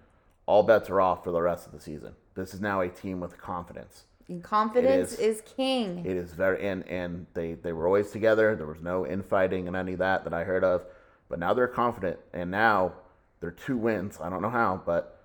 all 0.46 0.64
bets 0.64 0.90
are 0.90 1.00
off 1.00 1.22
for 1.22 1.30
the 1.30 1.40
rest 1.40 1.66
of 1.66 1.72
the 1.72 1.80
season. 1.80 2.14
This 2.34 2.54
is 2.54 2.60
now 2.60 2.80
a 2.80 2.88
team 2.88 3.20
with 3.20 3.38
confidence. 3.38 4.04
And 4.28 4.42
confidence 4.42 5.14
is 5.14 5.42
king. 5.42 6.04
It 6.04 6.16
is 6.16 6.32
very 6.32 6.66
and 6.66 6.86
and 6.88 7.26
they 7.34 7.54
they 7.54 7.72
were 7.72 7.86
always 7.86 8.10
together. 8.10 8.56
There 8.56 8.66
was 8.66 8.80
no 8.80 9.06
infighting 9.06 9.68
and 9.68 9.76
any 9.76 9.92
of 9.92 9.98
that 9.98 10.24
that 10.24 10.32
I 10.32 10.44
heard 10.44 10.64
of. 10.64 10.84
But 11.28 11.38
now 11.38 11.52
they're 11.54 11.68
confident, 11.68 12.18
and 12.32 12.50
now 12.50 12.92
they're 13.40 13.50
two 13.50 13.76
wins. 13.76 14.18
I 14.22 14.30
don't 14.30 14.40
know 14.42 14.50
how, 14.50 14.82
but 14.84 15.20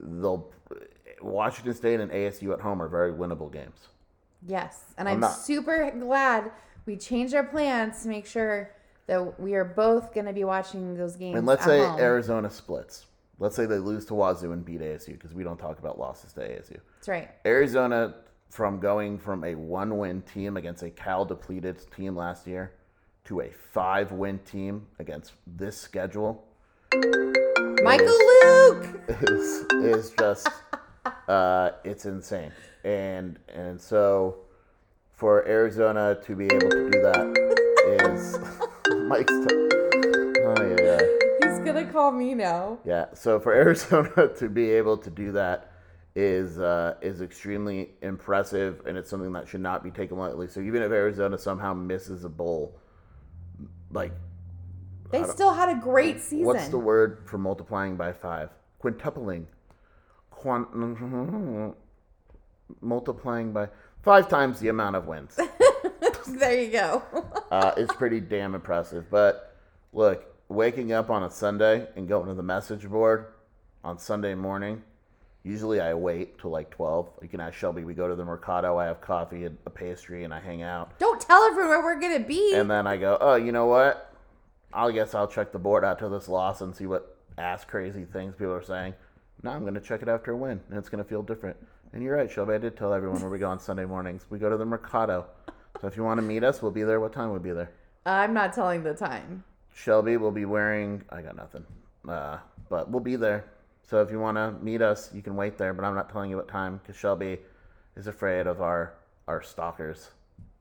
they'll 0.00 0.50
Washington 1.20 1.74
State 1.74 2.00
and 2.00 2.10
ASU 2.10 2.52
at 2.52 2.60
home 2.60 2.80
are 2.80 2.88
very 2.88 3.12
winnable 3.12 3.52
games. 3.52 3.88
Yes. 4.46 4.84
And 4.98 5.08
I'm 5.08 5.14
I'm, 5.14 5.20
not- 5.20 5.36
super 5.36 5.90
glad 5.98 6.50
we 6.86 6.96
changed 6.96 7.34
our 7.34 7.44
plans 7.44 8.02
to 8.02 8.08
make 8.08 8.26
sure 8.26 8.74
that 9.06 9.38
we 9.40 9.54
are 9.54 9.64
both 9.64 10.14
going 10.14 10.26
to 10.26 10.32
be 10.32 10.44
watching 10.44 10.96
those 10.96 11.16
games. 11.16 11.36
And 11.36 11.46
let's 11.46 11.64
say 11.64 11.78
home. 11.78 12.00
Arizona 12.00 12.50
splits. 12.50 13.06
Let's 13.38 13.56
say 13.56 13.66
they 13.66 13.78
lose 13.78 14.04
to 14.06 14.14
Wazoo 14.14 14.52
and 14.52 14.64
beat 14.64 14.80
ASU 14.80 15.12
because 15.12 15.34
we 15.34 15.42
don't 15.42 15.58
talk 15.58 15.78
about 15.78 15.98
losses 15.98 16.32
to 16.34 16.40
ASU. 16.40 16.78
That's 16.98 17.08
right. 17.08 17.30
Arizona, 17.44 18.14
from 18.50 18.78
going 18.78 19.18
from 19.18 19.44
a 19.44 19.54
one 19.54 19.98
win 19.98 20.22
team 20.22 20.56
against 20.56 20.82
a 20.82 20.90
Cal 20.90 21.24
depleted 21.24 21.80
team 21.90 22.14
last 22.14 22.46
year 22.46 22.72
to 23.24 23.40
a 23.40 23.50
five 23.50 24.12
win 24.12 24.38
team 24.40 24.86
against 24.98 25.32
this 25.46 25.76
schedule 25.76 26.44
Michael 27.82 28.06
Luke. 28.06 29.00
is, 29.08 29.64
is 29.72 30.12
just, 30.18 30.48
uh, 31.28 31.70
it's 31.84 32.04
insane. 32.04 32.52
And, 32.84 33.38
and 33.48 33.80
so 33.80 34.36
for 35.14 35.46
Arizona 35.48 36.18
to 36.24 36.36
be 36.36 36.46
able 36.46 36.70
to 36.70 36.90
do 36.90 37.00
that 37.00 38.08
is 38.10 38.38
Mike's. 39.08 39.32
T- 39.46 39.71
going 41.72 41.86
to 41.86 41.92
call 41.92 42.12
me 42.12 42.34
now. 42.34 42.78
Yeah. 42.84 43.06
So 43.14 43.38
for 43.40 43.52
Arizona 43.64 44.28
to 44.38 44.48
be 44.48 44.70
able 44.70 44.96
to 44.98 45.10
do 45.10 45.32
that 45.32 45.70
is 46.14 46.58
uh, 46.58 46.94
is 47.00 47.22
extremely 47.22 47.90
impressive, 48.02 48.82
and 48.86 48.96
it's 48.98 49.08
something 49.08 49.32
that 49.32 49.48
should 49.48 49.60
not 49.62 49.82
be 49.82 49.90
taken 49.90 50.18
lightly. 50.18 50.46
So 50.48 50.60
even 50.60 50.82
if 50.82 50.90
Arizona 50.92 51.38
somehow 51.38 51.72
misses 51.74 52.24
a 52.24 52.28
bowl, 52.28 52.78
like 53.90 54.12
They 55.10 55.24
still 55.24 55.52
had 55.54 55.68
a 55.70 55.80
great 55.80 56.20
season. 56.20 56.44
what's 56.46 56.68
the 56.68 56.78
word 56.78 57.22
for 57.26 57.38
multiplying 57.38 57.96
by 57.96 58.12
five? 58.12 58.50
Quintupling. 58.82 59.46
Quant- 60.30 60.68
multiplying 62.80 63.52
by 63.52 63.68
five 64.02 64.28
times 64.28 64.60
the 64.60 64.68
amount 64.68 64.96
of 64.96 65.06
wins. 65.06 65.38
there 66.26 66.60
you 66.60 66.70
go. 66.72 67.02
uh, 67.50 67.72
it's 67.76 67.94
pretty 67.94 68.20
damn 68.20 68.54
impressive. 68.54 69.08
But 69.10 69.56
look, 69.92 70.31
waking 70.52 70.92
up 70.92 71.10
on 71.10 71.22
a 71.22 71.30
Sunday 71.30 71.86
and 71.96 72.08
going 72.08 72.28
to 72.28 72.34
the 72.34 72.42
message 72.42 72.88
board 72.88 73.26
on 73.82 73.98
Sunday 73.98 74.34
morning. 74.34 74.82
Usually 75.44 75.80
I 75.80 75.94
wait 75.94 76.38
till 76.38 76.50
like 76.50 76.70
twelve. 76.70 77.10
You 77.20 77.28
can 77.28 77.40
ask 77.40 77.54
Shelby. 77.54 77.82
We 77.82 77.94
go 77.94 78.06
to 78.06 78.14
the 78.14 78.24
Mercado. 78.24 78.78
I 78.78 78.86
have 78.86 79.00
coffee 79.00 79.44
and 79.44 79.58
a 79.66 79.70
pastry, 79.70 80.22
and 80.22 80.32
I 80.32 80.38
hang 80.38 80.62
out. 80.62 80.96
Don't 81.00 81.20
tell 81.20 81.42
everyone 81.42 81.70
where 81.70 81.82
we're 81.82 82.00
going 82.00 82.22
to 82.22 82.28
be. 82.28 82.54
And 82.54 82.70
then 82.70 82.86
I 82.86 82.96
go, 82.96 83.18
oh, 83.20 83.34
you 83.34 83.50
know 83.50 83.66
what? 83.66 84.14
I 84.72 84.90
guess 84.92 85.14
I'll 85.14 85.26
check 85.26 85.50
the 85.50 85.58
board 85.58 85.84
after 85.84 86.08
this 86.08 86.28
loss 86.28 86.60
and 86.60 86.74
see 86.74 86.86
what 86.86 87.18
ass 87.38 87.64
crazy 87.64 88.04
things 88.04 88.34
people 88.36 88.52
are 88.52 88.62
saying. 88.62 88.94
Now 89.42 89.50
I'm 89.50 89.62
going 89.62 89.74
to 89.74 89.80
check 89.80 90.02
it 90.02 90.08
after 90.08 90.30
a 90.32 90.36
win, 90.36 90.60
and 90.68 90.78
it's 90.78 90.88
going 90.88 91.02
to 91.02 91.08
feel 91.08 91.22
different. 91.22 91.56
And 91.92 92.02
you're 92.02 92.16
right, 92.16 92.30
Shelby. 92.30 92.54
I 92.54 92.58
did 92.58 92.76
tell 92.76 92.94
everyone 92.94 93.20
where 93.20 93.30
we 93.30 93.38
go 93.38 93.50
on 93.50 93.58
Sunday 93.58 93.84
mornings. 93.84 94.26
We 94.30 94.38
go 94.38 94.48
to 94.48 94.56
the 94.56 94.64
Mercado. 94.64 95.26
So 95.80 95.88
if 95.88 95.96
you 95.96 96.04
want 96.04 96.18
to 96.18 96.22
meet 96.22 96.44
us, 96.44 96.62
we'll 96.62 96.70
be 96.70 96.84
there. 96.84 97.00
What 97.00 97.12
time 97.12 97.30
we'll 97.30 97.40
be 97.40 97.50
there? 97.50 97.72
I'm 98.06 98.32
not 98.32 98.52
telling 98.52 98.84
the 98.84 98.94
time. 98.94 99.42
Shelby 99.74 100.16
will 100.16 100.30
be 100.30 100.44
wearing. 100.44 101.02
I 101.10 101.22
got 101.22 101.36
nothing. 101.36 101.64
Uh, 102.08 102.38
but 102.68 102.90
we'll 102.90 103.00
be 103.00 103.16
there. 103.16 103.44
So 103.82 104.00
if 104.00 104.10
you 104.10 104.18
want 104.18 104.36
to 104.36 104.52
meet 104.64 104.82
us, 104.82 105.10
you 105.14 105.22
can 105.22 105.36
wait 105.36 105.58
there. 105.58 105.74
But 105.74 105.84
I'm 105.84 105.94
not 105.94 106.10
telling 106.10 106.30
you 106.30 106.36
what 106.36 106.48
time 106.48 106.78
because 106.78 106.96
Shelby 106.96 107.38
is 107.96 108.06
afraid 108.06 108.46
of 108.46 108.60
our 108.60 108.94
our 109.28 109.42
stalkers, 109.42 110.10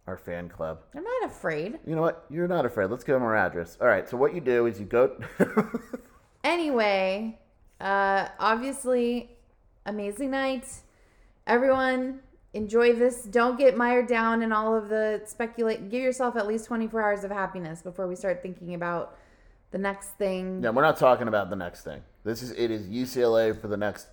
our 0.08 0.18
fan 0.18 0.50
club. 0.50 0.82
I'm 0.96 1.04
not 1.04 1.32
afraid. 1.32 1.80
You 1.86 1.96
know 1.96 2.02
what? 2.02 2.26
You're 2.30 2.48
not 2.48 2.66
afraid. 2.66 2.92
Let's 2.92 3.04
give 3.04 3.16
them 3.16 3.24
our 3.24 3.36
address. 3.36 3.78
All 3.82 3.88
right. 3.88 4.08
So 4.08 4.18
what 4.18 4.36
you 4.36 4.42
do 4.42 4.66
is 4.68 4.80
you 4.80 4.86
go. 4.86 5.18
Anyway, 6.44 7.38
uh, 7.80 8.28
obviously, 8.40 9.30
amazing 9.86 10.32
night. 10.32 10.66
Everyone, 11.46 12.20
enjoy 12.54 12.94
this. 12.94 13.24
Don't 13.24 13.58
get 13.58 13.78
mired 13.78 14.08
down 14.08 14.42
in 14.42 14.52
all 14.52 14.76
of 14.76 14.90
the 14.90 15.22
speculate. 15.26 15.90
Give 15.90 16.02
yourself 16.02 16.36
at 16.36 16.48
least 16.48 16.66
24 16.66 17.02
hours 17.02 17.24
of 17.24 17.32
happiness 17.32 17.82
before 17.82 18.08
we 18.08 18.16
start 18.16 18.42
thinking 18.42 18.74
about 18.74 19.18
the 19.72 19.78
next 19.78 20.10
thing. 20.18 20.62
yeah, 20.62 20.70
we're 20.70 20.82
not 20.82 20.98
talking 20.98 21.28
about 21.28 21.50
the 21.50 21.56
next 21.56 21.84
thing. 21.84 22.02
This 22.24 22.42
is 22.42 22.52
it 22.52 22.70
is 22.72 22.88
UCLA 22.88 23.60
for 23.60 23.68
the 23.68 23.78
next 23.78 24.08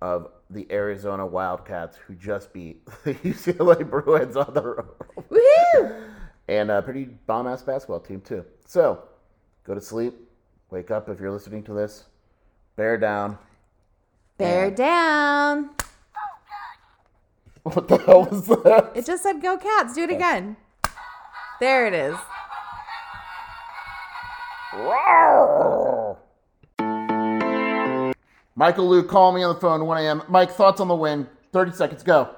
of 0.00 0.26
the 0.50 0.66
Arizona 0.72 1.24
Wildcats, 1.24 1.96
who 1.96 2.16
just 2.16 2.52
beat 2.52 2.84
the 3.04 3.14
UCLA 3.14 3.88
Bruins 3.88 4.36
on 4.36 4.52
the 4.52 4.62
road. 4.62 4.88
Woohoo! 5.30 6.08
And 6.48 6.72
a 6.72 6.82
pretty 6.82 7.04
bomb 7.04 7.46
ass 7.46 7.62
basketball 7.62 8.00
team, 8.00 8.20
too. 8.20 8.44
So, 8.66 9.04
go 9.64 9.74
to 9.74 9.80
sleep. 9.80 10.12
Wake 10.70 10.90
up 10.90 11.08
if 11.08 11.20
you're 11.20 11.30
listening 11.30 11.62
to 11.62 11.72
this. 11.72 12.06
Bear 12.74 12.98
down. 12.98 13.38
Bear 14.38 14.70
down. 14.70 15.70
What 17.64 17.86
the 17.86 17.96
hell 17.98 18.24
was 18.24 18.48
that? 18.48 18.90
It 18.96 19.06
just 19.06 19.22
said 19.22 19.40
go 19.40 19.56
cats. 19.56 19.94
Do 19.94 20.02
it 20.02 20.10
again. 20.10 20.56
There 21.60 21.86
it 21.86 21.94
is. 21.94 22.16
Michael 28.56 28.88
Luke, 28.88 29.08
call 29.08 29.32
me 29.32 29.42
on 29.42 29.54
the 29.54 29.60
phone 29.60 29.86
1 29.86 29.98
a.m. 29.98 30.22
Mike, 30.28 30.50
thoughts 30.50 30.80
on 30.80 30.88
the 30.88 30.94
win? 30.94 31.28
30 31.52 31.72
seconds, 31.72 32.02
go. 32.02 32.34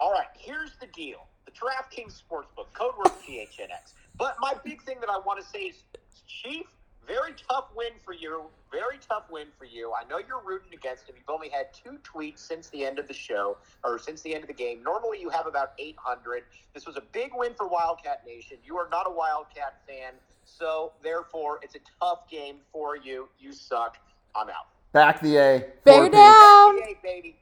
All 0.00 0.12
right, 0.12 0.26
here's 0.38 0.74
the 0.80 0.86
deal. 0.86 1.26
The 1.44 1.52
DraftKings 1.52 2.22
Sportsbook, 2.22 2.72
code 2.72 2.96
word 2.96 3.12
PHNX. 3.26 3.92
But 4.16 4.36
my 4.40 4.54
big 4.64 4.82
thing 4.82 4.96
that 5.00 5.10
I 5.10 5.18
want 5.18 5.40
to 5.40 5.46
say 5.46 5.64
is, 5.64 5.82
Chief, 6.26 6.66
very 7.06 7.34
tough 7.48 7.66
win 7.74 7.92
for 8.04 8.12
you. 8.12 8.42
Very 8.70 8.98
tough 9.08 9.24
win 9.30 9.48
for 9.58 9.64
you. 9.64 9.92
I 9.92 10.08
know 10.08 10.18
you're 10.18 10.42
rooting 10.44 10.72
against 10.72 11.08
him. 11.08 11.14
You've 11.18 11.28
only 11.28 11.48
had 11.48 11.72
two 11.74 11.98
tweets 12.02 12.38
since 12.38 12.68
the 12.70 12.84
end 12.84 12.98
of 12.98 13.08
the 13.08 13.14
show, 13.14 13.58
or 13.84 13.98
since 13.98 14.22
the 14.22 14.34
end 14.34 14.44
of 14.44 14.48
the 14.48 14.54
game. 14.54 14.82
Normally 14.82 15.20
you 15.20 15.28
have 15.28 15.46
about 15.46 15.72
800. 15.78 16.44
This 16.74 16.86
was 16.86 16.96
a 16.96 17.02
big 17.12 17.32
win 17.34 17.54
for 17.54 17.68
Wildcat 17.68 18.22
Nation. 18.26 18.58
You 18.64 18.76
are 18.78 18.88
not 18.90 19.06
a 19.06 19.12
Wildcat 19.12 19.80
fan, 19.86 20.14
so 20.44 20.92
therefore 21.02 21.58
it's 21.62 21.74
a 21.74 21.80
tough 22.00 22.28
game 22.30 22.56
for 22.72 22.96
you. 22.96 23.28
You 23.38 23.52
suck. 23.52 23.98
I'm 24.34 24.48
out. 24.48 24.68
Back 24.92 25.20
the 25.20 25.36
A. 25.36 25.58
Bear 25.84 25.94
Four 25.96 26.04
P. 26.06 26.10
down. 26.12 26.78
Yay, 26.78 26.98
baby. 27.02 27.36